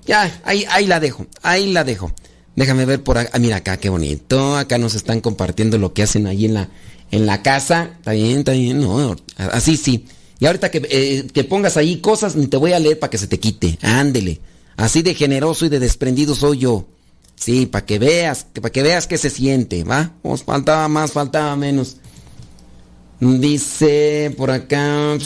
[0.05, 2.11] Ya, ahí, ahí la dejo, ahí la dejo.
[2.55, 3.31] Déjame ver por acá.
[3.33, 4.57] Ah, mira acá, qué bonito.
[4.57, 6.69] Acá nos están compartiendo lo que hacen ahí en la,
[7.09, 7.91] en la casa.
[7.97, 8.81] Está bien, está bien.
[8.81, 10.05] No, así sí.
[10.39, 13.17] Y ahorita que, eh, que pongas ahí cosas, ni te voy a leer para que
[13.17, 13.79] se te quite.
[13.81, 14.41] Ándele.
[14.75, 16.85] Así de generoso y de desprendido soy yo.
[17.35, 20.13] Sí, para que veas, para que veas qué se siente, ¿va?
[20.21, 21.97] Os faltaba más, faltaba menos.
[23.23, 25.17] Dice por acá.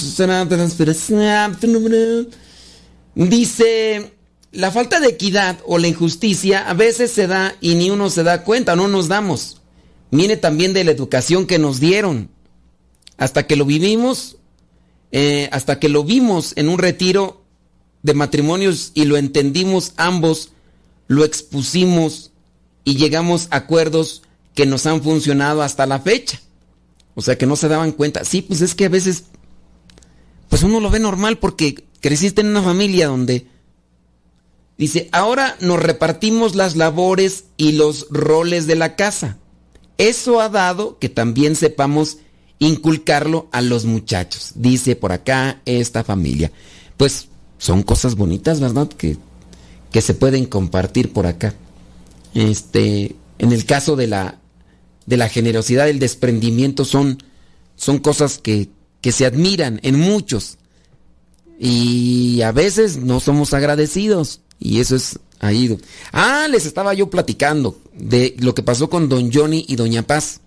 [3.16, 4.12] Dice,
[4.52, 8.22] la falta de equidad o la injusticia a veces se da y ni uno se
[8.22, 9.62] da cuenta, no nos damos.
[10.12, 12.30] Viene también de la educación que nos dieron.
[13.18, 14.38] Hasta que lo vivimos,
[15.12, 17.42] eh, hasta que lo vimos en un retiro
[18.04, 20.52] de matrimonios y lo entendimos ambos,
[21.08, 22.32] lo expusimos
[22.84, 24.22] y llegamos a acuerdos
[24.54, 26.40] que nos han funcionado hasta la fecha.
[27.18, 28.24] O sea, que no se daban cuenta.
[28.24, 29.24] Sí, pues es que a veces,
[30.50, 33.48] pues uno lo ve normal porque creciste en una familia donde
[34.78, 39.40] dice, ahora nos repartimos las labores y los roles de la casa.
[39.98, 42.20] Eso ha dado que también sepamos
[42.60, 46.52] inculcarlo a los muchachos, dice por acá esta familia.
[46.98, 48.90] Pues son cosas bonitas, ¿verdad?
[48.90, 49.18] Que,
[49.92, 51.56] que se pueden compartir por acá.
[52.36, 54.38] Este, en el caso de la,
[55.08, 57.24] de la generosidad, el desprendimiento son,
[57.76, 58.70] son cosas que,
[59.02, 60.58] que se admiran en muchos.
[61.58, 64.42] Y a veces no somos agradecidos.
[64.60, 65.76] Y eso es ahí.
[66.12, 70.42] Ah, les estaba yo platicando de lo que pasó con don Johnny y doña Paz.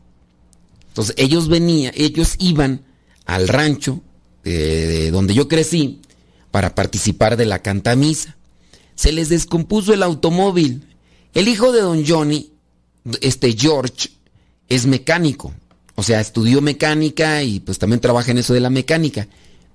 [0.89, 2.83] Entonces ellos venían, ellos iban
[3.25, 4.03] al rancho
[4.45, 6.01] de donde yo crecí
[6.51, 8.37] para participar de la cantamisa.
[8.95, 10.87] Se les descompuso el automóvil.
[11.33, 12.53] El hijo de don Johnny,
[13.21, 14.11] este George,
[14.71, 15.53] es mecánico.
[15.97, 19.29] O sea, estudió mecánica y pues también trabaja en eso de la mecánica.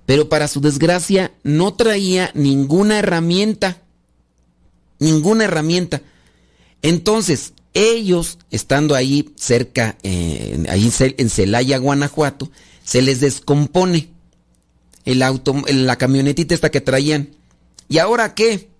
[0.06, 3.82] Pero para su desgracia no traía ninguna herramienta.
[4.98, 6.02] Ninguna herramienta.
[6.82, 12.50] Entonces, ellos, estando ahí cerca, ahí en Celaya, Guanajuato,
[12.82, 14.08] se les descompone
[15.04, 17.30] el auto, la camionetita esta que traían.
[17.88, 18.70] ¿Y ahora qué?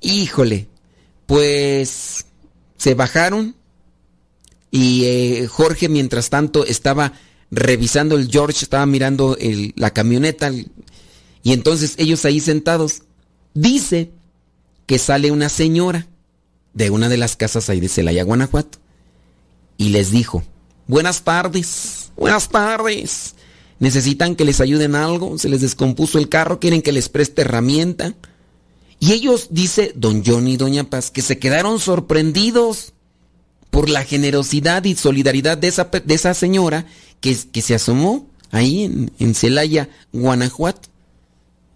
[0.00, 0.68] Híjole,
[1.26, 2.26] pues
[2.76, 3.56] se bajaron
[4.70, 7.12] y eh, Jorge mientras tanto estaba
[7.50, 9.36] revisando el George, estaba mirando
[9.74, 10.52] la camioneta
[11.42, 13.02] y entonces ellos ahí sentados.
[13.54, 14.10] Dice
[14.86, 16.06] que sale una señora
[16.74, 18.78] de una de las casas ahí de Celaya, Guanajuato
[19.76, 20.44] y les dijo,
[20.86, 23.34] buenas tardes, buenas tardes
[23.80, 28.14] necesitan que les ayuden algo, se les descompuso el carro, quieren que les preste herramienta.
[29.00, 32.92] Y ellos, dice don Johnny y doña Paz, que se quedaron sorprendidos
[33.70, 36.86] por la generosidad y solidaridad de esa, de esa señora
[37.20, 40.88] que, que se asomó ahí en, en Celaya, Guanajuato,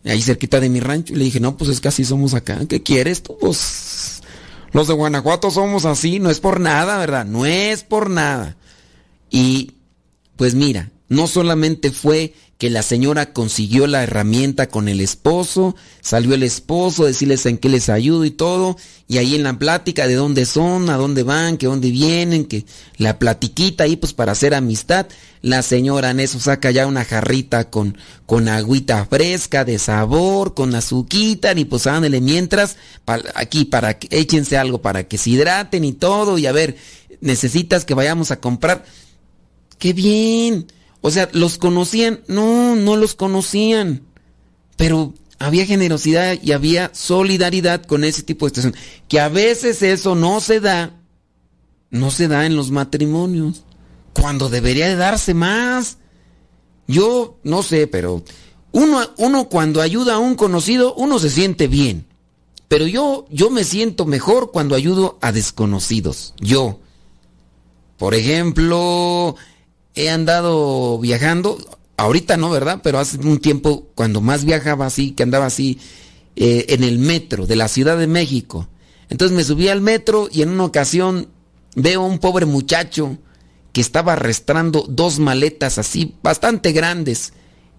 [0.04, 1.14] ahí cerquita de mi rancho.
[1.14, 2.61] Y le dije, no, pues es que así somos acá.
[2.68, 3.37] ¿Qué quieres tú?
[3.38, 4.22] Pues
[4.72, 7.24] los de Guanajuato somos así, no es por nada, ¿verdad?
[7.24, 8.57] No es por nada.
[9.30, 9.72] Y
[10.37, 16.35] pues mira, no solamente fue que la señora consiguió la herramienta con el esposo, salió
[16.35, 18.77] el esposo, decirles en qué les ayudo y todo,
[19.09, 22.64] y ahí en la plática de dónde son, a dónde van, que dónde vienen, que
[22.97, 25.07] la platiquita ahí pues para hacer amistad,
[25.43, 30.75] la señora en eso saca ya una jarrita con, con agüita fresca de sabor, con
[30.75, 32.77] azuquita, y pues ándale mientras,
[33.35, 36.77] aquí para que échense algo para que se hidraten y todo, y a ver,
[37.21, 38.85] necesitas que vayamos a comprar.
[39.79, 40.67] ¡Qué bien!
[41.07, 42.23] O sea, ¿los conocían?
[42.29, 44.05] No, no los conocían.
[44.79, 48.75] Pero había generosidad y había solidaridad con ese tipo de situación.
[49.07, 50.99] Que a veces eso no se da,
[51.90, 53.64] no se da en los matrimonios.
[54.14, 55.99] Cuando debería de darse más.
[56.88, 58.25] Yo no sé, pero
[58.73, 62.07] uno, uno cuando ayuda a un conocido, uno se siente bien.
[62.69, 66.33] Pero yo, yo me siento mejor cuando ayudo a desconocidos.
[66.38, 66.81] Yo.
[67.99, 69.37] Por ejemplo,
[69.94, 71.59] he andado viajando,
[71.96, 72.80] ahorita no, ¿verdad?
[72.83, 75.78] Pero hace un tiempo, cuando más viajaba así, que andaba así,
[76.37, 78.68] eh, en el metro de la Ciudad de México.
[79.09, 81.28] Entonces me subí al metro y en una ocasión
[81.76, 83.18] veo a un pobre muchacho
[83.72, 87.33] que estaba arrastrando dos maletas así, bastante grandes.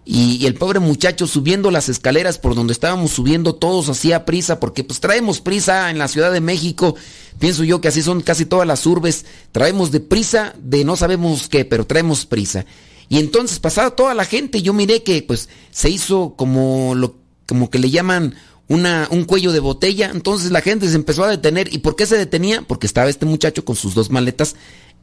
[0.06, 4.60] Y, el pobre muchacho subiendo las escaleras por donde estábamos subiendo todos así a prisa,
[4.60, 6.96] porque pues traemos prisa en la Ciudad de México.
[7.40, 9.26] Pienso yo que así son casi todas las urbes.
[9.52, 12.66] Traemos de prisa de no sabemos qué, pero traemos prisa.
[13.10, 17.16] Y entonces pasaba toda la gente, yo miré que pues se hizo como lo
[17.46, 18.36] como que le llaman
[18.68, 20.12] una, un cuello de botella.
[20.14, 21.74] Entonces la gente se empezó a detener.
[21.74, 22.62] ¿Y por qué se detenía?
[22.62, 24.56] Porque estaba este muchacho con sus dos maletas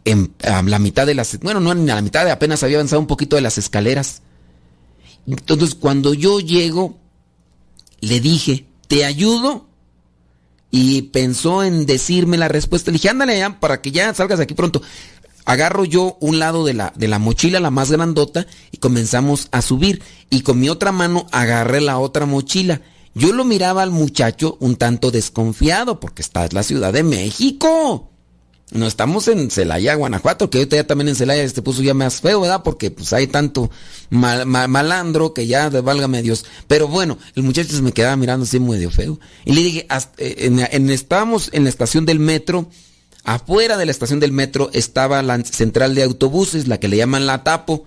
[0.05, 1.39] en la mitad de las...
[1.41, 4.22] Bueno, no en la mitad, apenas había avanzado un poquito de las escaleras.
[5.27, 6.99] Entonces cuando yo llego,
[8.01, 9.66] le dije, ¿te ayudo?
[10.70, 12.91] Y pensó en decirme la respuesta.
[12.91, 14.83] Le dije, ándale ya, para que ya salgas de aquí pronto.
[15.45, 19.61] Agarro yo un lado de la, de la mochila, la más grandota, y comenzamos a
[19.61, 20.03] subir.
[20.31, 22.81] Y con mi otra mano agarré la otra mochila.
[23.14, 28.12] Yo lo miraba al muchacho un tanto desconfiado, porque está en la Ciudad de México.
[28.73, 32.23] No estamos en Celaya, Guanajuato, que ahorita ya también en Celaya se puso ya más
[32.23, 32.62] feo, ¿verdad?
[32.64, 33.70] Porque pues hay tanto
[34.09, 36.47] mal- ma- malandro que ya, válgame Dios.
[36.68, 39.20] Pero bueno, el muchacho se me quedaba mirando así medio feo.
[39.45, 42.70] Y le dije, eh, en- estábamos en la estación del metro,
[43.25, 47.27] afuera de la estación del metro estaba la central de autobuses, la que le llaman
[47.27, 47.85] la Tapo.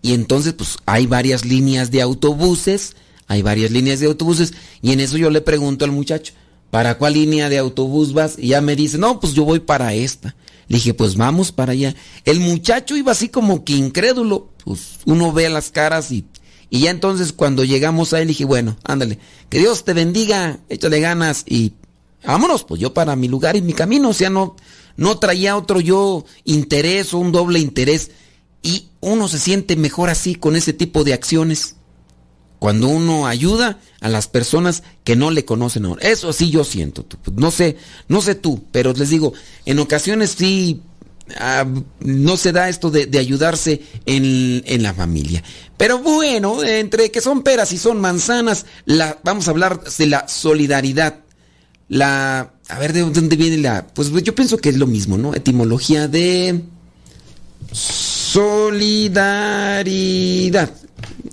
[0.00, 2.94] Y entonces, pues hay varias líneas de autobuses,
[3.26, 6.32] hay varias líneas de autobuses, y en eso yo le pregunto al muchacho,
[6.70, 8.36] ¿para cuál línea de autobús vas?
[8.38, 10.36] Y ya me dice, no, pues yo voy para esta.
[10.68, 11.94] Le dije, pues vamos para allá.
[12.24, 16.24] El muchacho iba así como que incrédulo, pues uno ve las caras y,
[16.70, 19.18] y ya entonces cuando llegamos a él dije, bueno, ándale,
[19.48, 21.72] que Dios te bendiga, échale ganas y
[22.24, 24.54] vámonos, pues yo para mi lugar y mi camino, o sea, no,
[24.96, 28.12] no traía otro yo interés o un doble interés.
[28.62, 31.76] Y uno se siente mejor así con ese tipo de acciones.
[32.60, 36.06] Cuando uno ayuda a las personas que no le conocen ahora.
[36.06, 37.02] Eso sí yo siento.
[37.04, 37.16] tú.
[37.34, 39.32] No sé, no sé tú, pero les digo,
[39.64, 40.82] en ocasiones sí
[41.38, 41.66] ah,
[42.00, 45.42] no se da esto de, ayudarse en, en la familia.
[45.78, 50.28] Pero bueno, entre que son peras y son manzanas, la, vamos a hablar de la
[50.28, 51.20] solidaridad.
[51.88, 53.86] La, a ver, ¿de dónde viene la?
[53.86, 55.34] Pues yo pienso que es lo mismo, ¿no?
[55.34, 56.60] Etimología de
[57.72, 59.30] solidaridad.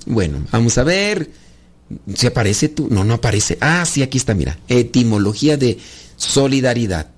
[0.05, 1.31] Bueno, vamos a ver.
[2.13, 2.87] ¿Se aparece tú?
[2.89, 3.57] No, no aparece.
[3.61, 4.59] Ah, sí, aquí está, mira.
[4.67, 5.77] Etimología de
[6.15, 7.11] solidaridad.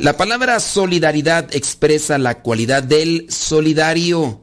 [0.00, 4.40] La palabra solidaridad expresa la cualidad del solidario.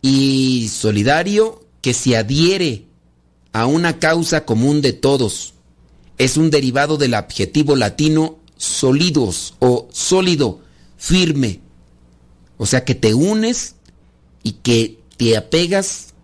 [0.00, 2.86] Y solidario que se adhiere
[3.52, 5.54] a una causa común de todos.
[6.18, 10.60] Es un derivado del adjetivo latino solidos o sólido,
[10.96, 11.60] firme.
[12.56, 13.74] O sea que te unes
[14.42, 16.14] y que te apegas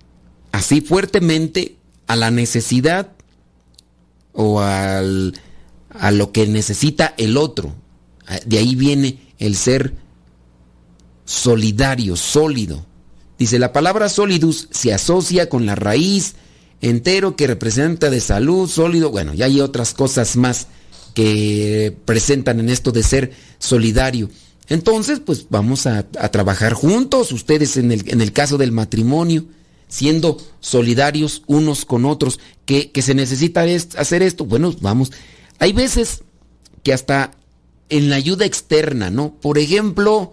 [0.53, 1.77] así fuertemente
[2.07, 3.13] a la necesidad
[4.33, 5.35] o al,
[5.91, 7.75] a lo que necesita el otro.
[8.47, 9.95] De ahí viene el ser
[11.25, 12.87] solidario, sólido.
[13.39, 16.35] Dice, la palabra solidus se asocia con la raíz
[16.81, 19.11] entero que representa de salud, sólido.
[19.11, 20.69] Bueno, ya hay otras cosas más
[21.15, 24.31] que presentan en esto de ser solidario.
[24.73, 29.45] Entonces, pues vamos a, trabajar juntos, ustedes en el, en el, caso del matrimonio,
[29.87, 34.47] siendo solidarios unos con otros, que, que se necesita es, hacer esto.
[34.47, 35.13] Bueno, vamos.
[35.59, 36.23] Hay veces
[36.83, 37.33] que hasta
[37.91, 39.35] en la ayuda externa, ¿no?
[39.35, 40.33] Por ejemplo,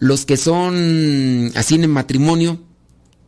[0.00, 2.60] los que son así en matrimonio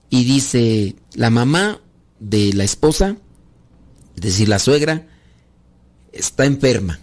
[0.09, 1.81] y dice la mamá
[2.19, 3.19] de la esposa,
[4.17, 5.07] es decir, la suegra,
[6.13, 6.99] está enferma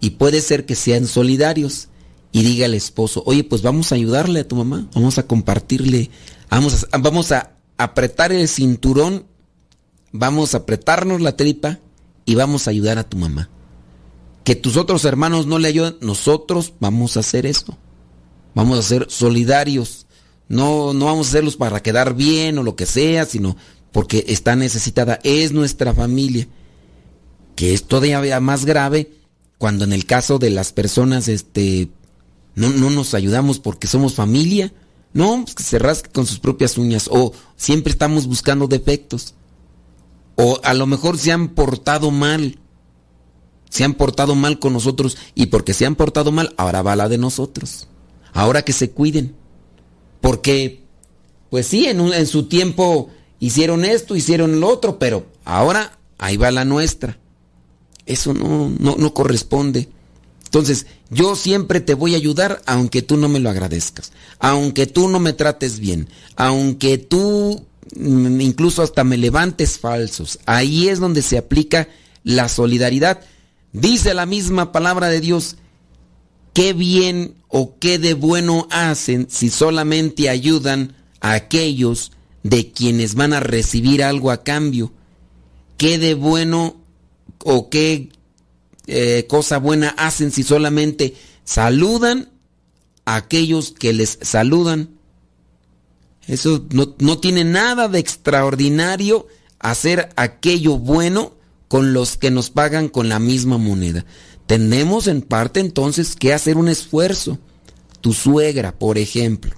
[0.00, 1.87] y puede ser que sean solidarios
[2.32, 6.10] y diga el esposo, oye, pues vamos a ayudarle a tu mamá, vamos a compartirle,
[6.50, 9.26] vamos a, vamos a apretar el cinturón,
[10.12, 11.78] vamos a apretarnos la tripa
[12.24, 13.48] y vamos a ayudar a tu mamá.
[14.44, 17.76] Que tus otros hermanos no le ayuden, nosotros vamos a hacer eso.
[18.54, 20.06] Vamos a ser solidarios.
[20.48, 23.56] No, no vamos a hacerlos para quedar bien o lo que sea, sino
[23.92, 26.48] porque está necesitada, es nuestra familia.
[27.56, 29.10] Que es todavía más grave
[29.58, 31.88] cuando en el caso de las personas, este,
[32.58, 34.72] no, no nos ayudamos porque somos familia.
[35.12, 37.08] No, pues que se rasque con sus propias uñas.
[37.10, 39.34] O siempre estamos buscando defectos.
[40.34, 42.58] O a lo mejor se han portado mal.
[43.70, 45.16] Se han portado mal con nosotros.
[45.36, 47.86] Y porque se han portado mal, ahora va la de nosotros.
[48.32, 49.36] Ahora que se cuiden.
[50.20, 50.82] Porque,
[51.50, 56.36] pues sí, en, un, en su tiempo hicieron esto, hicieron lo otro, pero ahora ahí
[56.36, 57.18] va la nuestra.
[58.04, 59.88] Eso no, no, no corresponde.
[60.44, 65.08] Entonces, yo siempre te voy a ayudar aunque tú no me lo agradezcas, aunque tú
[65.08, 67.64] no me trates bien, aunque tú
[67.96, 70.38] mm, incluso hasta me levantes falsos.
[70.44, 71.88] Ahí es donde se aplica
[72.24, 73.20] la solidaridad.
[73.72, 75.56] Dice la misma palabra de Dios,
[76.52, 83.32] qué bien o qué de bueno hacen si solamente ayudan a aquellos de quienes van
[83.32, 84.92] a recibir algo a cambio.
[85.78, 86.76] Qué de bueno
[87.44, 88.10] o qué
[88.88, 91.14] eh, cosa buena hacen si solamente
[91.44, 92.30] saludan
[93.04, 94.88] a aquellos que les saludan.
[96.26, 99.26] Eso no, no tiene nada de extraordinario
[99.58, 101.34] hacer aquello bueno
[101.68, 104.04] con los que nos pagan con la misma moneda.
[104.46, 107.38] Tenemos en parte entonces que hacer un esfuerzo.
[108.00, 109.54] Tu suegra, por ejemplo.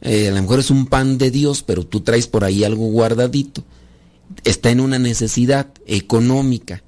[0.00, 2.86] Eh, a lo mejor es un pan de Dios, pero tú traes por ahí algo
[2.86, 3.64] guardadito.
[4.44, 6.84] Está en una necesidad económica.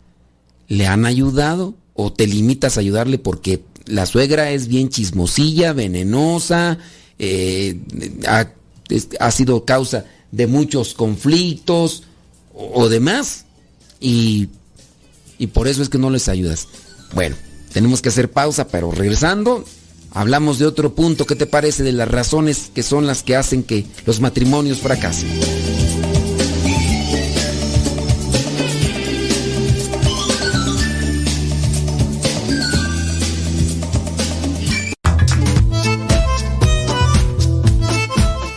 [0.68, 6.78] ¿Le han ayudado o te limitas a ayudarle porque la suegra es bien chismosilla, venenosa,
[7.18, 7.78] eh,
[8.26, 12.02] ha, sido causa de muchos conflictos
[12.54, 13.44] o, o demás?
[14.00, 14.48] Y
[15.38, 16.68] y por eso es que no les ayudas.
[17.14, 17.36] Bueno,
[17.72, 19.64] tenemos que hacer pausa, pero regresando,
[20.12, 21.26] hablamos de otro punto.
[21.26, 25.28] ¿Qué te parece de las razones que son las que hacen que los matrimonios fracasen?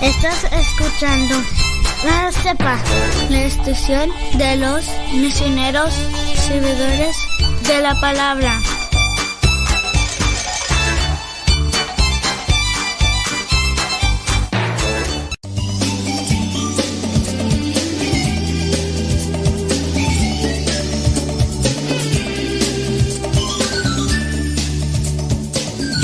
[0.00, 1.34] Estás escuchando
[2.04, 2.78] La Cepa,
[3.30, 4.84] la estación de los
[5.14, 5.92] misioneros
[6.36, 7.16] servidores
[7.66, 8.60] de la palabra.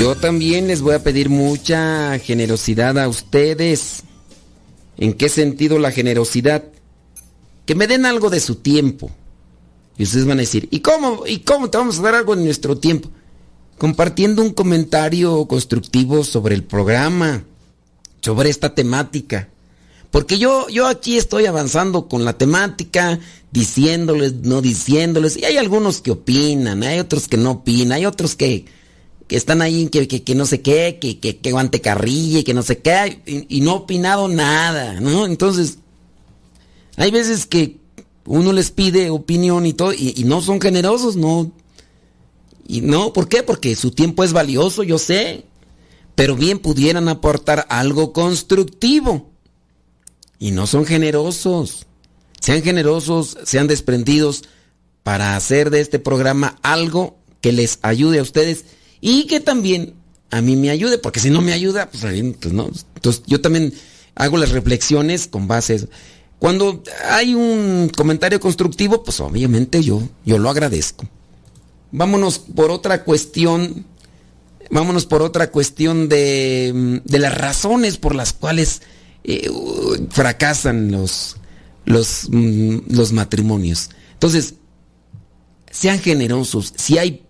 [0.01, 4.01] Yo también les voy a pedir mucha generosidad a ustedes.
[4.97, 6.63] ¿En qué sentido la generosidad?
[7.67, 9.11] Que me den algo de su tiempo.
[9.99, 12.43] Y ustedes van a decir, ¿y cómo, ¿y cómo te vamos a dar algo de
[12.43, 13.11] nuestro tiempo?
[13.77, 17.43] Compartiendo un comentario constructivo sobre el programa,
[18.21, 19.49] sobre esta temática.
[20.09, 23.19] Porque yo, yo aquí estoy avanzando con la temática,
[23.51, 28.35] diciéndoles, no diciéndoles, y hay algunos que opinan, hay otros que no opinan, hay otros
[28.35, 28.65] que,
[29.31, 32.43] que están ahí, que, que, que no sé qué, que, que, que guante carrilla y
[32.43, 35.25] que no sé qué, y, y no ha opinado nada, ¿no?
[35.25, 35.77] Entonces,
[36.97, 37.77] hay veces que
[38.25, 41.49] uno les pide opinión y todo, y, y no son generosos, no.
[42.67, 43.41] Y no, ¿por qué?
[43.41, 45.45] Porque su tiempo es valioso, yo sé,
[46.15, 49.29] pero bien pudieran aportar algo constructivo.
[50.39, 51.85] Y no son generosos.
[52.41, 54.43] Sean generosos, sean desprendidos
[55.03, 58.65] para hacer de este programa algo que les ayude a ustedes
[59.01, 59.95] y que también
[60.29, 62.03] a mí me ayude, porque si no me ayuda, pues,
[62.39, 62.69] pues no.
[62.95, 63.73] Entonces yo también
[64.15, 65.87] hago las reflexiones con base.
[66.39, 71.05] Cuando hay un comentario constructivo, pues obviamente yo, yo lo agradezco.
[71.91, 73.85] Vámonos por otra cuestión,
[74.69, 78.81] vámonos por otra cuestión de, de las razones por las cuales
[79.23, 79.49] eh,
[80.09, 81.35] fracasan los,
[81.85, 83.89] los, mm, los matrimonios.
[84.13, 84.55] Entonces,
[85.69, 86.73] sean generosos.
[86.77, 87.25] Si hay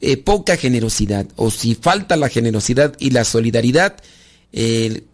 [0.00, 3.96] eh, poca generosidad o si falta la generosidad y la solidaridad
[4.52, 5.04] eh,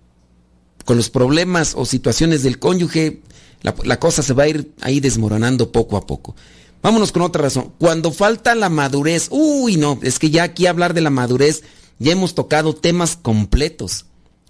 [0.85, 3.23] con los problemas o situaciones del cónyuge,
[3.63, 6.35] la, la cosa se va a ir ahí desmoronando poco a poco.
[6.83, 7.73] Vámonos con otra razón.
[7.79, 11.63] Cuando falta la madurez, uy, no, es que ya aquí hablar de la madurez,
[11.99, 14.07] ya hemos tocado temas completos.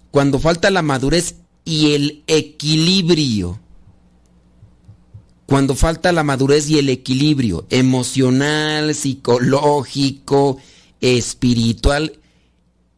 [0.09, 3.59] Cuando falta la madurez y el equilibrio.
[5.53, 10.57] Cuando falta la madurez y el equilibrio emocional, psicológico,
[10.99, 12.19] espiritual,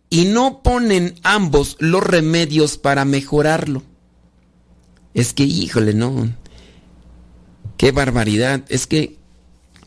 [0.10, 3.84] y no ponen ambos los remedios para mejorarlo.
[5.14, 6.34] Es que, híjole, no.
[7.76, 8.64] Qué barbaridad.
[8.70, 9.18] Es que,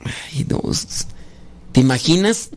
[0.05, 0.61] ay, no.
[1.73, 2.51] ¿Te imaginas?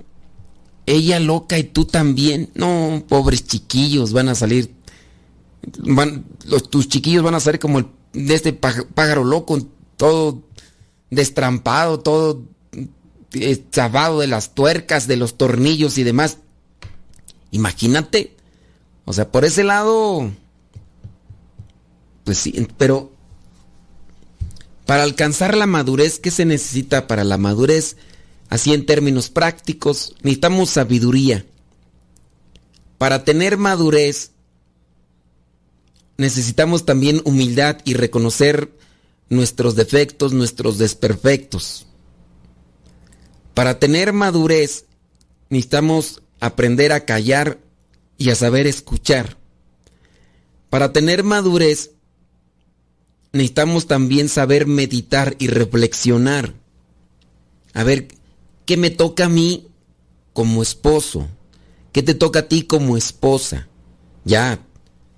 [0.87, 2.49] Ella loca y tú también.
[2.53, 4.73] No, pobres chiquillos, van a salir.
[5.77, 6.25] Van,
[6.69, 9.57] tus chiquillos van a salir como el, de este pájaro loco,
[10.01, 10.41] todo
[11.11, 12.41] destrampado, todo
[13.33, 16.39] eh, chavado de las tuercas, de los tornillos y demás.
[17.51, 18.35] Imagínate.
[19.05, 20.31] O sea, por ese lado.
[22.23, 23.11] Pues sí, pero.
[24.87, 27.95] Para alcanzar la madurez, ¿qué se necesita para la madurez?
[28.49, 31.45] Así en términos prácticos, necesitamos sabiduría.
[32.97, 34.31] Para tener madurez,
[36.17, 38.71] necesitamos también humildad y reconocer
[39.31, 41.87] nuestros defectos, nuestros desperfectos.
[43.53, 44.85] Para tener madurez,
[45.49, 47.57] necesitamos aprender a callar
[48.17, 49.37] y a saber escuchar.
[50.69, 51.91] Para tener madurez
[53.31, 56.53] necesitamos también saber meditar y reflexionar.
[57.73, 58.09] A ver,
[58.65, 59.67] ¿qué me toca a mí
[60.33, 61.29] como esposo?
[61.93, 63.69] ¿Qué te toca a ti como esposa?
[64.25, 64.59] Ya,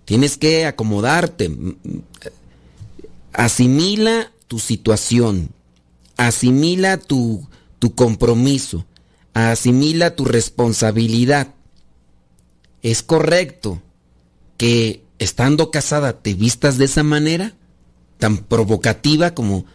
[0.05, 1.51] tienes que acomodarte.
[3.33, 5.49] Asimila tu situación.
[6.17, 7.47] Asimila tu,
[7.79, 8.85] tu compromiso.
[9.33, 11.53] Asimila tu responsabilidad.
[12.83, 13.81] ¿Es correcto
[14.57, 17.55] que estando casada te vistas de esa manera?
[18.19, 19.65] Tan provocativa como,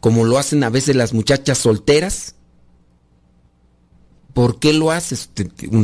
[0.00, 2.34] como lo hacen a veces las muchachas solteras.
[4.34, 5.30] ¿Por qué lo haces?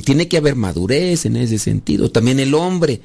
[0.05, 2.11] Tiene que haber madurez en ese sentido.
[2.11, 3.03] También el hombre.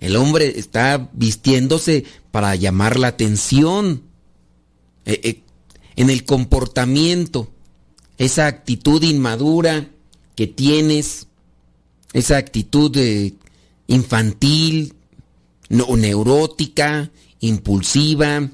[0.00, 4.02] El hombre está vistiéndose para llamar la atención.
[5.04, 5.42] Eh, eh,
[5.98, 7.50] en el comportamiento.
[8.18, 9.90] Esa actitud inmadura
[10.36, 11.26] que tienes.
[12.12, 13.34] Esa actitud eh,
[13.88, 14.94] infantil,
[15.68, 18.48] no, neurótica, impulsiva.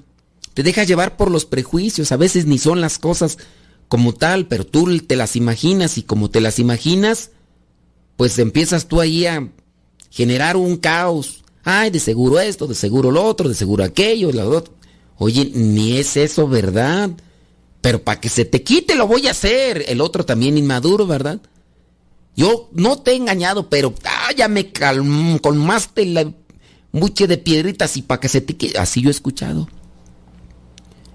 [0.55, 2.13] Te dejas llevar por los prejuicios.
[2.13, 3.37] A veces ni son las cosas
[3.89, 7.31] como tal, pero tú te las imaginas y como te las imaginas,
[8.17, 9.51] pues empiezas tú ahí a
[10.15, 11.43] generar un caos.
[11.65, 14.75] Ay, de seguro esto, de seguro lo otro, de seguro aquello, lo otro.
[15.17, 17.11] Oye, ni es eso, ¿verdad?
[17.81, 19.85] Pero para que se te quite lo voy a hacer.
[19.89, 21.41] El otro también inmaduro, ¿verdad?
[22.37, 24.73] Yo no te he engañado, pero ah, ya me
[25.41, 26.33] colmaste la
[26.93, 28.79] buche de piedritas y para que se te quite.
[28.79, 29.69] Así yo he escuchado.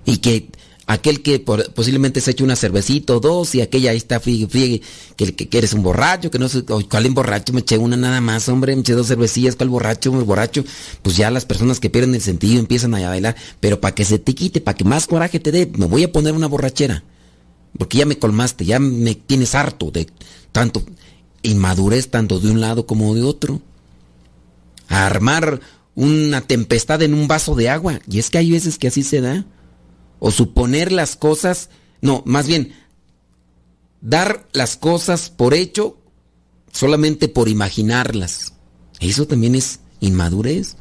[0.05, 0.49] Y que
[0.89, 4.81] aquel que posiblemente se eche una cervecita o dos y aquella ahí está friegue, friegue,
[5.15, 7.95] que, que, que eres un borracho, que no sé, cuál es borracho, me eché una
[7.95, 10.65] nada más, hombre, me eché dos cervecillas, cuál borracho, el borracho,
[11.03, 14.17] pues ya las personas que pierden el sentido empiezan a bailar, pero para que se
[14.17, 17.03] te quite, para que más coraje te dé, me voy a poner una borrachera,
[17.77, 20.07] porque ya me colmaste, ya me tienes harto de
[20.51, 20.81] tanto
[21.43, 23.61] inmadurez, tanto de un lado como de otro.
[24.87, 25.61] Armar
[25.93, 29.21] una tempestad en un vaso de agua, y es que hay veces que así se
[29.21, 29.45] da
[30.19, 31.69] o suponer las cosas,
[32.01, 32.73] no, más bien,
[34.01, 35.97] dar las cosas por hecho
[36.71, 38.53] solamente por imaginarlas.
[38.99, 40.75] Eso también es inmadurez.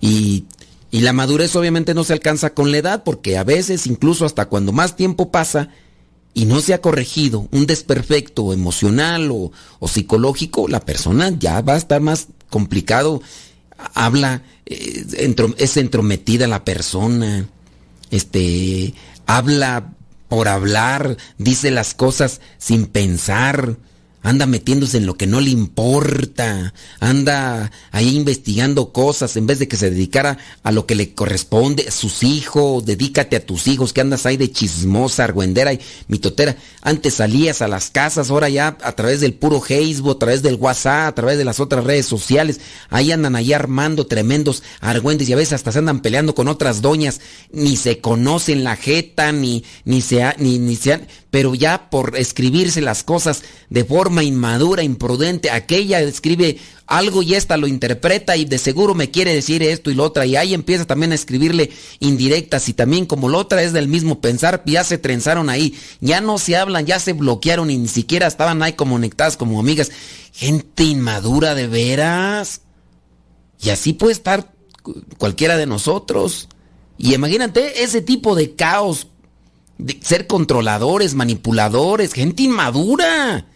[0.00, 0.46] Y,
[0.90, 4.48] y, la madurez obviamente no se alcanza con la edad, porque a veces, incluso hasta
[4.48, 5.68] cuando más tiempo pasa
[6.32, 11.74] y no se ha corregido un desperfecto emocional o, o psicológico, la persona ya va
[11.74, 13.20] a estar más complicado.
[13.94, 17.48] Habla, eh, es entrometida la persona
[18.10, 18.94] este,
[19.26, 19.92] habla
[20.28, 23.76] por hablar, dice las cosas sin pensar,
[24.22, 29.68] anda metiéndose en lo que no le importa, anda ahí investigando cosas en vez de
[29.68, 33.92] que se dedicara a lo que le corresponde, a sus hijos, dedícate a tus hijos,
[33.92, 36.56] que andas ahí de chismosa, argüendera y mitotera.
[36.82, 40.56] Antes salías a las casas, ahora ya a través del puro Facebook, a través del
[40.56, 42.60] WhatsApp, a través de las otras redes sociales,
[42.90, 46.82] ahí andan ahí armando tremendos argüendes y a veces hasta se andan peleando con otras
[46.82, 47.20] doñas,
[47.52, 50.90] ni se conocen la jeta, ni, ni se, ni, ni se
[51.30, 57.56] pero ya por escribirse las cosas de forma inmadura, imprudente, aquella escribe algo y esta
[57.56, 60.86] lo interpreta y de seguro me quiere decir esto y lo otra y ahí empieza
[60.86, 64.98] también a escribirle indirectas y también como la otra es del mismo pensar, ya se
[64.98, 69.36] trenzaron ahí, ya no se hablan, ya se bloquearon y ni siquiera estaban ahí conectadas
[69.36, 69.90] como amigas.
[70.32, 72.62] Gente inmadura de veras.
[73.62, 74.52] Y así puede estar
[75.18, 76.48] cualquiera de nosotros.
[76.98, 79.06] Y imagínate ese tipo de caos
[79.78, 83.46] de ser controladores, manipuladores, gente inmadura.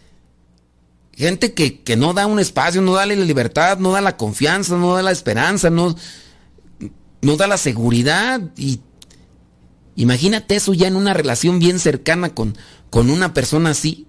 [1.15, 4.75] Gente que, que, no da un espacio, no da la libertad, no da la confianza,
[4.75, 5.95] no da la esperanza, no,
[7.21, 8.41] no da la seguridad.
[8.57, 8.81] Y
[9.95, 12.57] imagínate eso ya en una relación bien cercana con,
[12.89, 14.07] con una persona así.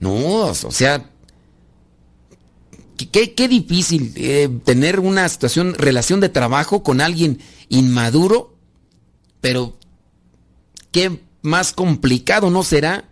[0.00, 1.10] No, o sea,
[3.06, 8.54] qué, qué difícil eh, tener una situación, relación de trabajo con alguien inmaduro,
[9.40, 9.78] pero
[10.92, 13.08] qué más complicado no será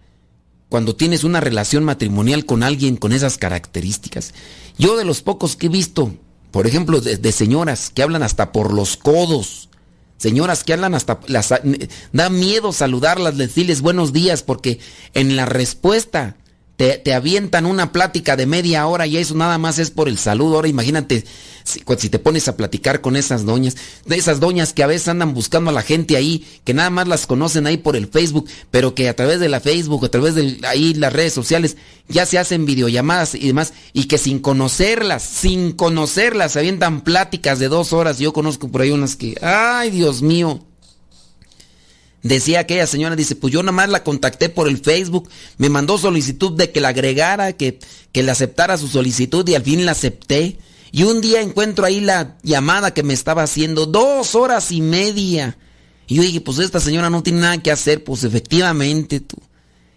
[0.68, 4.34] cuando tienes una relación matrimonial con alguien con esas características.
[4.78, 6.12] Yo de los pocos que he visto,
[6.50, 9.68] por ejemplo, de, señoras que hablan hasta por los codos,
[10.18, 11.54] señoras que hablan hasta, las,
[12.12, 14.80] da miedo saludarlas, decirles buenos días, porque
[15.14, 16.36] en la respuesta
[16.76, 20.56] te, avientan una plática de media hora y eso nada más es por el saludo.
[20.56, 21.24] Ahora imagínate
[21.64, 25.08] si, si, te pones a platicar con esas doñas, de esas doñas que a veces
[25.08, 28.46] andan buscando a la gente ahí, que nada más las conocen ahí por el Facebook,
[28.70, 32.26] pero que a través de la Facebook, a través de ahí las redes sociales, ya
[32.26, 37.68] se hacen videollamadas y demás, y que sin conocerlas, sin conocerlas, se avientan pláticas de
[37.68, 38.18] dos horas.
[38.18, 40.62] Yo conozco por ahí unas que, ay Dios mío,
[42.28, 45.98] decía aquella señora, dice, pues yo nada más la contacté por el Facebook, me mandó
[45.98, 47.78] solicitud de que la agregara, que,
[48.12, 50.58] que le aceptara su solicitud y al fin la acepté.
[50.92, 55.58] Y un día encuentro ahí la llamada que me estaba haciendo, dos horas y media.
[56.06, 59.22] Y yo dije, pues esta señora no tiene nada que hacer, pues efectivamente.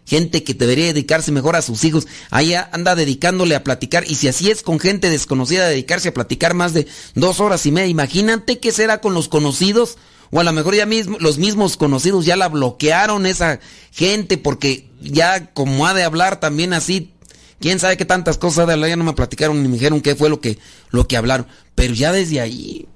[0.06, 4.06] Gente que debería dedicarse mejor a sus hijos, ahí anda dedicándole a platicar.
[4.10, 7.72] Y si así es con gente desconocida, dedicarse a platicar más de dos horas y
[7.72, 9.98] media, imagínate qué será con los conocidos.
[10.32, 13.60] O a lo mejor ya mismo, los mismos conocidos ya la bloquearon esa
[13.92, 17.14] gente porque ya como ha de hablar también así,
[17.60, 20.16] quién sabe qué tantas cosas de hablar, ya no me platicaron ni me dijeron qué
[20.16, 20.60] fue lo que,
[20.92, 21.48] lo que hablaron.
[21.76, 22.88] Pero ya desde ahí,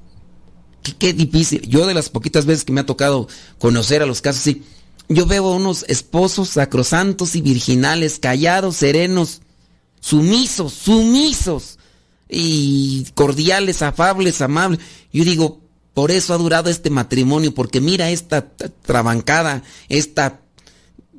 [0.84, 1.62] qué, qué difícil.
[1.68, 3.28] Yo de las poquitas veces que me ha tocado
[3.58, 4.64] conocer a los casos, sí,
[5.10, 9.42] yo veo a unos esposos sacrosantos y virginales, callados, serenos,
[10.00, 11.80] sumisos, sumisos
[12.30, 14.80] y cordiales, afables, amables.
[15.12, 15.63] Yo digo,
[15.94, 18.48] por eso ha durado este matrimonio, porque mira esta
[18.84, 20.40] trabancada, esta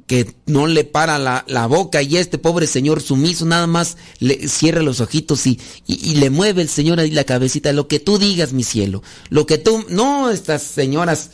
[0.06, 4.82] que no le para la, boca y este pobre señor sumiso nada más le cierra
[4.82, 8.18] los ojitos y, y, y, le mueve el señor ahí la cabecita, lo que tú
[8.18, 11.30] digas, mi cielo, lo que tú, no estas señoras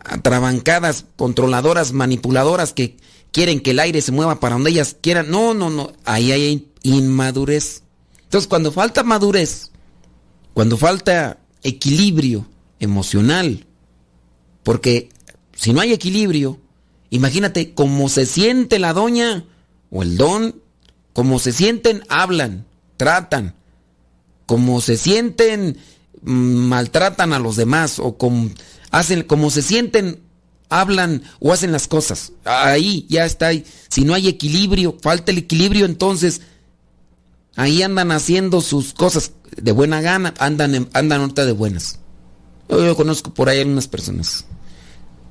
[0.00, 2.96] atrabancadas, controladoras, manipuladoras que
[3.32, 6.68] quieren que el aire se mueva para donde ellas quieran, no, no, no, ahí hay
[6.82, 7.82] inmadurez.
[8.24, 9.70] Entonces cuando falta madurez,
[10.54, 12.46] cuando falta equilibrio
[12.78, 13.66] emocional,
[14.62, 15.08] porque
[15.54, 16.60] si no hay equilibrio,
[17.10, 19.44] Imagínate cómo se siente la doña
[19.90, 20.60] o el don,
[21.12, 23.54] cómo se sienten, hablan, tratan,
[24.46, 25.78] cómo se sienten,
[26.22, 28.50] maltratan a los demás o como,
[28.90, 30.20] hacen, como se sienten,
[30.68, 32.32] hablan o hacen las cosas.
[32.44, 33.50] Ahí ya está.
[33.88, 36.42] Si no hay equilibrio, falta el equilibrio, entonces
[37.56, 41.98] ahí andan haciendo sus cosas de buena gana, andan, andan ahorita de buenas.
[42.68, 44.44] Yo, yo conozco por ahí algunas personas.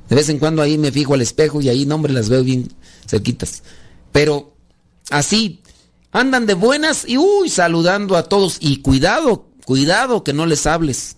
[0.10, 2.72] De vez en cuando ahí me fijo al espejo y ahí, no, las veo bien
[3.08, 3.64] cerquitas.
[4.12, 4.56] Pero
[5.10, 5.62] así,
[6.12, 8.58] andan de buenas y, uy, saludando a todos.
[8.60, 11.18] Y cuidado, cuidado que no les hables.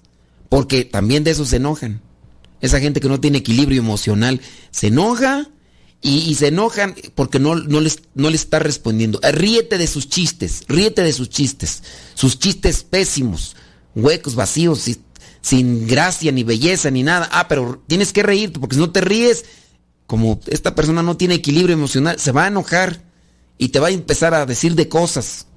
[0.49, 2.01] Porque también de eso se enojan.
[2.61, 4.41] Esa gente que no tiene equilibrio emocional
[4.71, 5.49] se enoja
[6.01, 9.19] y, se enojan porque no, no, les, no está respondiendo.
[9.23, 11.83] Ríete de sus chistes, ríete de sus chistes.
[12.13, 13.55] Sus chistes pésimos,
[13.95, 14.89] huecos, vacíos,
[15.41, 17.27] sin gracia, ni belleza, ni nada.
[17.31, 19.45] Ah, pero tienes que reírte, porque si no te ríes,
[20.05, 23.03] como esta persona no tiene equilibrio emocional, se va a enojar
[23.57, 25.47] y te va a empezar a decir de cosas.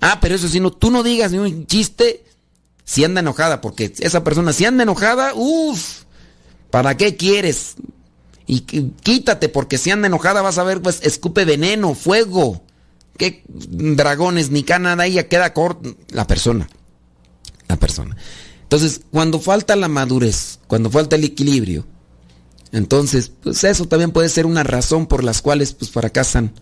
[0.00, 2.24] Ah, pero eso si no, tú no digas ni un chiste
[2.84, 6.02] si anda enojada, porque esa persona si anda enojada, uff,
[6.70, 7.76] ¿para qué quieres?
[8.52, 12.64] Y quítate, porque si anda enojada vas a ver, pues escupe veneno, fuego.
[13.16, 15.06] ¿Qué dragones ni nada?
[15.06, 15.88] Ella queda corta.
[16.08, 16.68] La persona.
[17.68, 18.16] La persona.
[18.64, 21.86] Entonces, cuando falta la madurez, cuando falta el equilibrio,
[22.72, 26.52] entonces, pues eso también puede ser una razón por las cuales pues fracasan,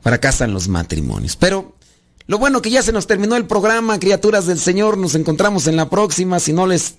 [0.00, 1.36] fracasan los matrimonios.
[1.36, 1.76] Pero
[2.26, 5.76] lo bueno que ya se nos terminó el programa, criaturas del Señor, nos encontramos en
[5.76, 6.96] la próxima, si no les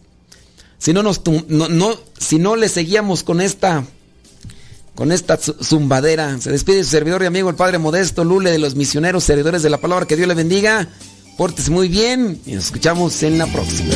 [0.77, 3.85] si no nos no, no si no le seguíamos con esta
[4.95, 6.39] con esta zumbadera.
[6.41, 9.69] Se despide su servidor y amigo el Padre Modesto Lule de los misioneros servidores de
[9.69, 10.07] la palabra.
[10.07, 10.89] Que Dios le bendiga.
[11.37, 13.93] Pórtese muy bien y nos escuchamos en la próxima.